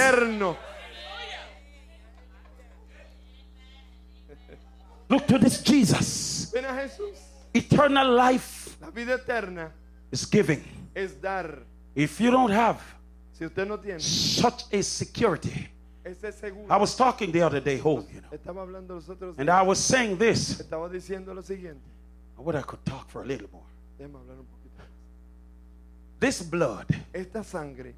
Look 5.09 5.27
to 5.27 5.37
this 5.37 5.61
Jesus. 5.61 6.51
Ven 6.53 6.65
a 6.65 6.69
Jesús. 6.69 7.17
Eternal 7.53 8.13
life 8.15 8.77
La 8.81 8.89
vida 8.89 9.13
eterna 9.15 9.71
is 10.11 10.25
giving. 10.25 10.63
es 10.95 11.13
dar. 11.21 11.63
If 11.95 12.19
you 12.19 12.31
don't 12.31 12.51
have 12.51 12.81
Si 13.33 13.45
usted 13.45 13.67
no 13.67 13.77
tiene 13.77 13.99
such 13.99 14.65
a 14.71 14.81
security. 14.81 15.69
I 16.69 16.77
was 16.77 16.95
talking 16.95 17.31
the 17.31 17.41
other 17.41 17.59
day 17.59 17.79
home, 17.79 18.05
you 18.13 18.21
know, 18.21 18.29
Estaba 18.31 18.61
hablando 18.61 18.93
los 18.95 19.07
otros 19.09 19.35
and 19.39 19.49
I 19.49 19.61
was 19.63 19.79
saying 19.79 20.17
this. 20.17 20.59
Estaba 20.61 20.89
diciendo 20.89 21.33
lo 21.33 21.41
siguiente. 21.41 21.81
I 22.37 22.41
would 22.41 22.55
I 22.55 22.61
could 22.61 22.83
talk 22.85 23.09
for 23.09 23.21
a 23.23 23.25
little 23.25 23.47
more. 23.51 23.63
Déjame 23.97 24.17
hablar 24.19 24.37
un 24.39 24.45
poquito. 24.45 24.77
más. 24.77 24.87
This 26.19 26.41
blood 26.43 26.85
Esta 27.13 27.43
sangre 27.43 27.93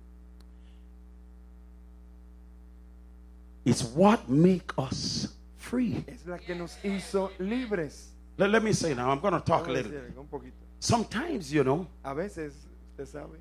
is 3.65 3.83
what 3.83 4.29
make 4.29 4.71
us 4.77 5.33
free. 5.69 6.03
es 6.07 6.25
la 6.25 6.37
que 6.37 6.55
nos 6.55 6.77
hizo 6.83 7.31
libres. 7.39 8.11
Let, 8.37 8.49
let 8.51 8.63
me 8.63 8.71
say 8.73 8.93
now, 8.93 9.09
I'm 9.11 9.19
going 9.19 9.33
to 9.33 9.39
talk 9.39 9.67
a 9.67 9.71
little. 9.71 9.91
decir 9.91 10.05
algo, 10.13 10.21
un 10.21 10.27
poquito. 10.27 10.53
Sometimes, 10.79 11.51
you 11.51 11.63
know, 11.63 11.87
A 12.03 12.13
veces, 12.13 12.53
usted 12.91 13.07
sabe, 13.07 13.37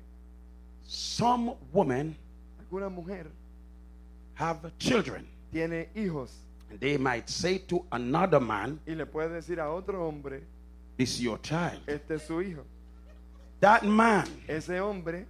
some 0.83 1.53
women 1.71 2.15
alguna 2.59 2.89
mujer 2.89 3.27
have 4.35 4.71
children. 4.79 5.27
tiene 5.51 5.87
hijos 5.95 6.31
they 6.79 6.97
might 6.97 7.29
say 7.29 7.57
to 7.59 7.85
another 7.93 8.39
man, 8.41 8.79
y 8.85 8.93
le 8.93 9.05
puede 9.05 9.29
decir 9.29 9.59
a 9.59 9.69
otro 9.71 10.05
hombre, 10.07 10.41
This 10.97 11.11
is 11.15 11.21
your 11.21 11.37
child. 11.41 11.79
este 11.87 12.11
es 12.15 12.23
su 12.27 12.41
hijo. 12.41 12.63
That 13.61 13.83
man 13.85 14.27
Ese 14.47 14.79
hombre 14.79 15.25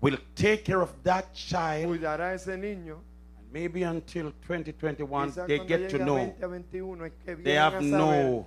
will 0.00 0.16
take 0.34 0.64
care 0.64 0.80
of 0.80 0.90
that 1.02 1.34
child. 1.34 1.88
cuidará 1.88 2.32
ese 2.34 2.56
niño. 2.56 2.96
Maybe 3.56 3.84
until 3.84 4.32
2021, 4.46 5.30
Quizá 5.32 5.46
they 5.46 5.58
get 5.66 5.88
to 5.88 5.98
know 5.98 6.16
20 6.18 6.42
a 6.42 6.48
21 6.48 7.06
es 7.06 7.12
que 7.24 7.36
they 7.36 7.56
have 7.56 7.80
no, 7.82 8.46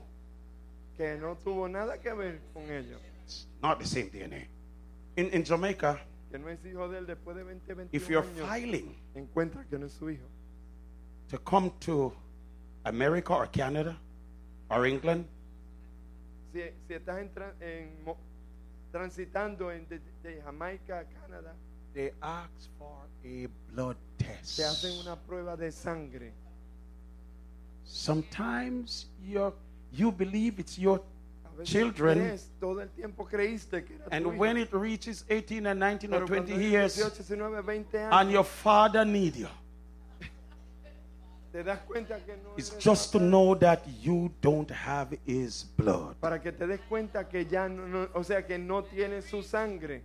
que 0.96 1.18
no 1.18 1.36
tuvo 1.44 1.68
nada 1.68 1.98
que 1.98 2.14
ver 2.14 2.40
con 2.54 2.62
ellos. 2.70 3.00
it's 3.26 3.48
not 3.60 3.80
the 3.80 3.88
same 3.88 4.08
DNA. 4.10 4.46
In, 5.18 5.32
in 5.34 5.44
Jamaica, 5.44 6.00
Que 6.32 6.38
no 6.38 6.48
es 6.48 6.60
hijo 6.64 6.88
de 6.90 7.00
él 7.00 7.08
después 7.08 7.36
de 7.36 7.44
20, 7.44 7.74
21 7.74 7.90
if 7.92 8.08
you're 8.08 8.22
años. 8.24 8.48
filing 8.48 8.96
Encuentra 9.16 9.66
que 9.68 9.80
no 9.80 9.88
es 9.88 9.94
su 9.94 10.12
hijo. 10.12 10.28
to 11.28 11.40
come 11.40 11.72
to 11.80 12.14
America 12.86 13.34
or 13.34 13.48
Canada 13.48 13.98
or 14.70 14.86
England, 14.86 15.26
Si, 16.54 16.62
si 16.88 16.94
estás 16.94 17.18
en 17.18 17.32
en 17.62 17.90
transitando 18.92 19.72
en 19.72 19.88
de, 19.88 20.00
de 20.22 20.40
Jamaica 20.44 21.00
a 21.00 21.04
Canadá, 21.06 21.56
they 21.94 22.12
ask 22.22 22.70
for 22.78 23.06
a 23.26 23.48
blood 23.74 23.98
test. 24.18 24.58
te 24.58 24.64
hacen 24.64 25.00
una 25.00 25.16
prueba 25.16 25.58
de 25.58 25.72
sangre. 25.72 26.34
Sometimes 27.84 29.08
you 29.24 29.52
you 29.92 30.12
believe 30.12 30.60
it's 30.60 30.78
your 30.78 31.02
Children. 31.64 32.20
crees, 32.20 32.50
todo 32.60 32.80
el 32.80 32.88
tiempo 32.90 33.26
creíste 33.26 33.84
que 33.84 33.96
era 33.96 34.06
tu 34.06 34.16
and 34.16 34.40
when 34.40 34.56
it 34.58 34.72
reaches 34.72 35.26
18 35.30 35.68
and 35.68 35.78
19 35.78 36.14
or 36.14 36.26
20 36.26 36.54
years 36.54 36.98
18, 36.98 37.38
19, 37.38 37.84
20 37.84 37.98
and 38.12 38.32
your 38.32 38.46
father 38.46 39.04
need 39.04 39.36
you 39.36 39.50
te 41.52 41.64
das 41.64 41.80
cuenta 41.88 42.18
que 42.26 42.38
no 42.38 42.54
it's 42.56 42.72
just 42.80 43.12
to 43.12 43.20
know 43.20 43.56
that 43.56 43.82
you 44.02 44.32
don't 44.40 44.72
have 44.72 45.18
his 45.26 45.66
blood 45.76 46.16
para 46.22 46.40
que 46.40 46.52
te 46.54 46.66
des 46.66 46.80
cuenta 46.88 47.28
que 47.28 47.46
ya 47.46 47.68
no- 47.68 48.08
o 48.14 48.24
sea 48.24 48.46
que 48.46 48.58
no 48.58 48.84
tiene 48.84 49.22
su 49.22 49.42
sangre. 49.44 50.02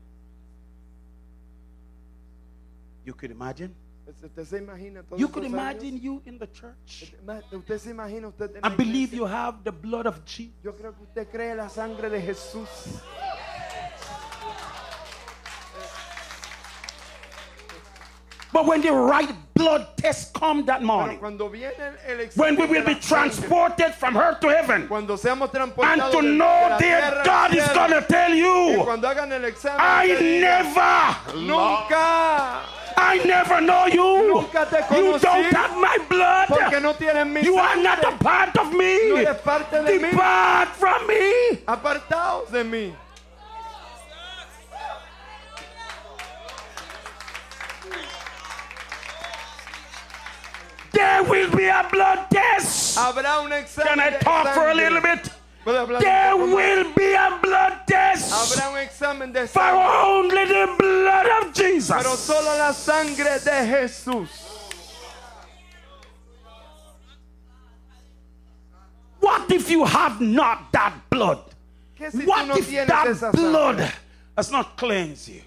You 3.05 3.14
could 3.14 3.30
imagine? 3.30 3.74
Usted 4.07 4.44
se 4.44 4.59
imagina 4.59 5.02
todos 5.02 5.18
you 5.18 5.28
could 5.28 5.44
imagine 5.44 5.98
you 5.98 6.22
in 6.26 6.38
the 6.38 6.46
church? 6.48 7.14
Usted 7.52 7.78
se 7.78 7.90
imagina 7.90 8.28
usted 8.28 8.57
en 8.57 8.64
I 8.64 8.68
believe 8.68 9.14
you 9.14 9.24
have 9.26 9.64
the 9.64 9.72
blood 9.72 10.07
of 10.07 10.24
Jesus 10.24 10.55
Yo 10.62 10.72
creo 10.72 10.94
que 10.94 11.05
usted 11.05 11.30
cree 11.30 11.55
la 11.55 11.68
sangre 11.68 12.11
de 12.11 12.20
Jesús. 12.20 13.00
but 18.52 18.66
when 18.66 18.80
the 18.82 18.92
right 18.92 19.34
blood 19.55 19.84
test 19.96 20.32
come 20.32 20.64
that 20.64 20.80
morning 20.80 21.18
cuando 21.18 21.48
viene 21.48 21.74
el, 22.07 22.20
el 22.20 22.28
when 22.36 22.57
we 22.57 22.66
will 22.66 22.84
be 22.84 22.94
transported 22.94 23.92
from 23.94 24.16
earth 24.16 24.38
to 24.38 24.48
heaven 24.48 24.88
and 24.90 25.09
to 26.12 26.22
know 26.22 26.68
la 26.70 26.78
dear 26.78 27.00
tierra 27.00 27.18
al 27.18 27.24
God 27.24 27.55
is 27.57 27.68
gonna 27.74 28.02
tell 28.02 28.32
you 28.32 28.82
cuando 28.84 29.09
hagan 29.09 29.32
el 29.32 29.44
examen 29.44 29.80
I 29.80 30.07
never 30.40 31.36
nunca 31.40 32.74
I 33.07 33.18
never 33.24 33.61
know 33.61 33.86
you. 33.86 34.34
Nunca 34.34 34.66
te 34.70 34.96
You 34.96 35.18
don't 35.18 35.52
have 35.52 35.76
my 35.76 35.98
blood. 36.09 36.48
porque 36.48 36.80
no 36.80 36.94
mi 37.26 37.42
You 37.42 37.57
are 37.59 37.76
not 37.76 38.02
a 38.02 38.12
part 38.16 38.57
of 38.57 38.72
me. 38.72 39.11
No 39.11 39.16
eres 39.16 39.36
parte 39.42 39.82
de 39.82 39.98
mí. 39.98 40.11
Depart 40.11 40.70
from 40.76 41.07
me. 41.07 41.59
apartados 41.66 42.50
de 42.50 42.64
mí. 42.64 42.94
There 50.92 51.22
will 51.24 51.50
be 51.50 51.66
a 51.66 51.86
blood 51.90 52.30
test. 52.30 52.96
Habrá 52.96 53.40
un 53.44 53.52
examen 53.52 53.94
Can 53.94 54.00
I 54.00 54.18
talk 54.18 54.55
for 54.55 54.68
a 54.68 54.74
little 54.74 55.00
bit? 55.00 55.28
¿Puedo 55.65 55.81
hablar 55.81 56.03
un 56.03 56.05
There 56.05 56.35
will 56.37 56.93
be 56.95 57.15
a 57.17 57.39
blood 57.43 57.87
test 57.87 58.33
Habrá 58.33 58.71
un 58.71 58.79
examen 58.79 59.33
de 59.33 59.47
for 59.47 59.61
sangre. 59.61 59.83
only 60.05 60.45
the 60.45 60.75
blood 60.79 61.27
of 61.27 61.55
Pero 61.55 61.71
Jesus. 61.71 62.19
solo 62.21 62.57
la 62.59 62.73
sangre 62.73 63.39
de 63.41 63.67
Jesús. 63.67 64.29
What 69.21 69.51
if 69.51 69.71
you 69.71 69.85
have 69.85 70.21
not 70.21 70.71
that 70.73 70.93
blood? 71.09 71.39
¿Qué 71.99 72.11
si 72.11 72.19
tú 72.19 72.27
What 72.27 72.47
no 72.47 72.57
if 72.57 72.69
tienes 72.69 72.89
that 72.89 73.07
esa 73.07 73.31
blood 73.33 73.91
has 74.37 74.51
not 74.51 74.77
cleansed 74.77 75.29
you? 75.29 75.41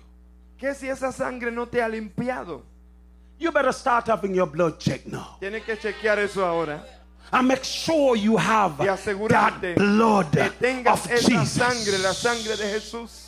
¿Qué 0.59 0.73
si 0.73 0.89
esa 0.89 1.11
sangre 1.11 1.51
no 1.51 1.65
te 1.67 1.79
ha 1.79 1.87
limpiado? 1.87 2.63
You 3.37 3.51
better 3.51 3.71
start 3.71 4.07
having 4.07 4.33
your 4.33 4.47
blood 4.47 4.79
checked 4.79 5.05
now. 5.07 5.37
Tienes 5.39 5.63
que 5.63 5.75
chequear 5.77 6.17
eso 6.17 6.43
ahora. 6.43 6.83
And 7.31 7.47
make 7.47 7.63
sure 7.63 8.15
you 8.15 8.37
have 8.37 8.77
that 8.77 9.73
blood 9.75 10.31
Que 10.31 10.49
tengas 10.59 11.05
of 11.05 11.11
esa 11.11 11.45
sangre, 11.45 11.97
la 11.97 12.13
Jesus. 12.13 12.17
sangre 12.17 12.55
de 12.55 12.63
Jesús. 12.63 13.27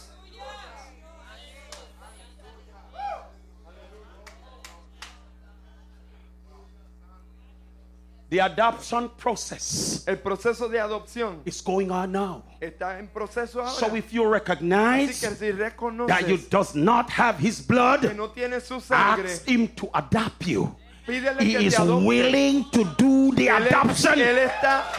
The 8.29 8.41
adoption 8.41 9.09
process 9.17 10.03
El 10.07 10.17
proceso 10.17 10.69
de 10.69 10.77
adopción 10.77 11.41
is 11.45 11.61
going 11.61 11.89
on 11.89 12.11
now. 12.11 12.43
está 12.61 12.99
en 12.99 13.07
proceso 13.07 13.59
ahora. 13.59 13.71
So 13.71 13.95
if 13.95 14.13
you 14.13 14.23
recognize 14.27 15.15
si 15.15 15.51
that 15.51 16.25
you 16.27 16.37
does 16.37 16.75
not 16.75 17.09
have 17.09 17.39
his 17.39 17.57
que 17.57 17.67
blood, 17.67 18.15
no 18.15 18.27
sangre, 18.79 19.25
ask 19.25 19.47
him 19.47 19.67
to 19.69 19.89
adopt 19.95 20.45
you. 20.45 20.75
He 21.09 21.65
is 21.65 21.79
willing 21.79 22.65
to 22.69 22.83
do 22.97 23.31
the 23.33 23.47
adoption. 23.47 24.19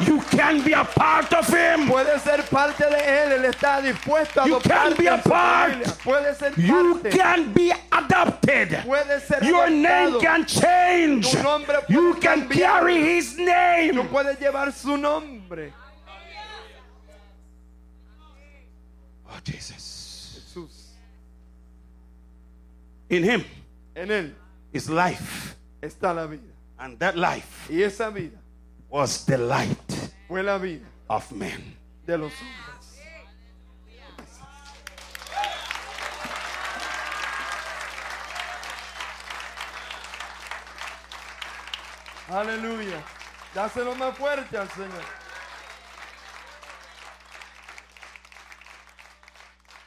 You 0.06 0.20
can 0.22 0.62
be 0.64 0.72
a 0.72 0.84
part 0.84 1.32
of 1.32 1.46
him. 1.46 1.86
puede 1.88 2.18
ser 2.20 2.42
parte 2.50 2.84
de 2.84 2.98
él, 2.98 3.32
él 3.32 3.44
está 3.44 3.80
dispuesto 3.80 4.42
a 4.42 4.46
You 4.48 4.58
can 4.60 4.96
be 4.96 5.06
a 5.06 5.18
part. 5.18 5.84
Puede 6.02 6.34
ser 6.36 6.52
You 6.56 7.00
can 7.10 7.52
be 7.52 7.72
adopted. 7.92 8.82
puede 8.84 9.20
ser 9.20 9.44
Your 9.44 9.70
name 9.70 10.18
can 10.20 10.44
change. 10.46 11.30
Tu 11.30 11.42
nombre 11.42 11.80
puede 11.82 11.90
You 11.94 12.14
can 12.14 12.48
carry 12.48 13.16
his 13.16 13.36
Tú 13.36 13.44
name. 13.44 14.08
puedes 14.08 14.38
llevar 14.40 14.72
su 14.72 14.96
nombre. 14.96 15.72
Oh, 19.28 19.38
Jesus. 19.44 20.34
Jesús. 20.34 20.96
In 23.08 23.22
him 23.22 23.44
En 23.94 24.10
él 24.10 24.34
is 24.72 24.88
life. 24.90 25.56
Está 25.80 26.14
la 26.14 26.26
vida. 26.26 26.52
And 26.78 26.98
that 26.98 27.14
life 27.16 27.68
Y 27.70 27.82
esa 27.82 28.10
vida 28.10 28.38
was 28.88 29.24
the 29.26 29.36
light 29.36 29.92
fue 30.28 30.42
la 30.42 30.58
vida 30.58 30.86
of 31.08 31.30
men. 31.32 31.76
de 32.06 32.16
los 32.16 32.32
hombres. 32.32 32.70
Aleluya. 42.28 43.02
Dáselo 43.54 43.94
más 43.96 44.16
fuerte 44.16 44.56
al 44.56 44.70
Señor. 44.70 45.04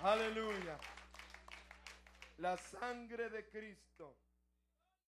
Aleluya. 0.03 0.77
La 2.37 2.57
sangre 2.57 3.29
de 3.29 3.47
Cristo 3.47 4.17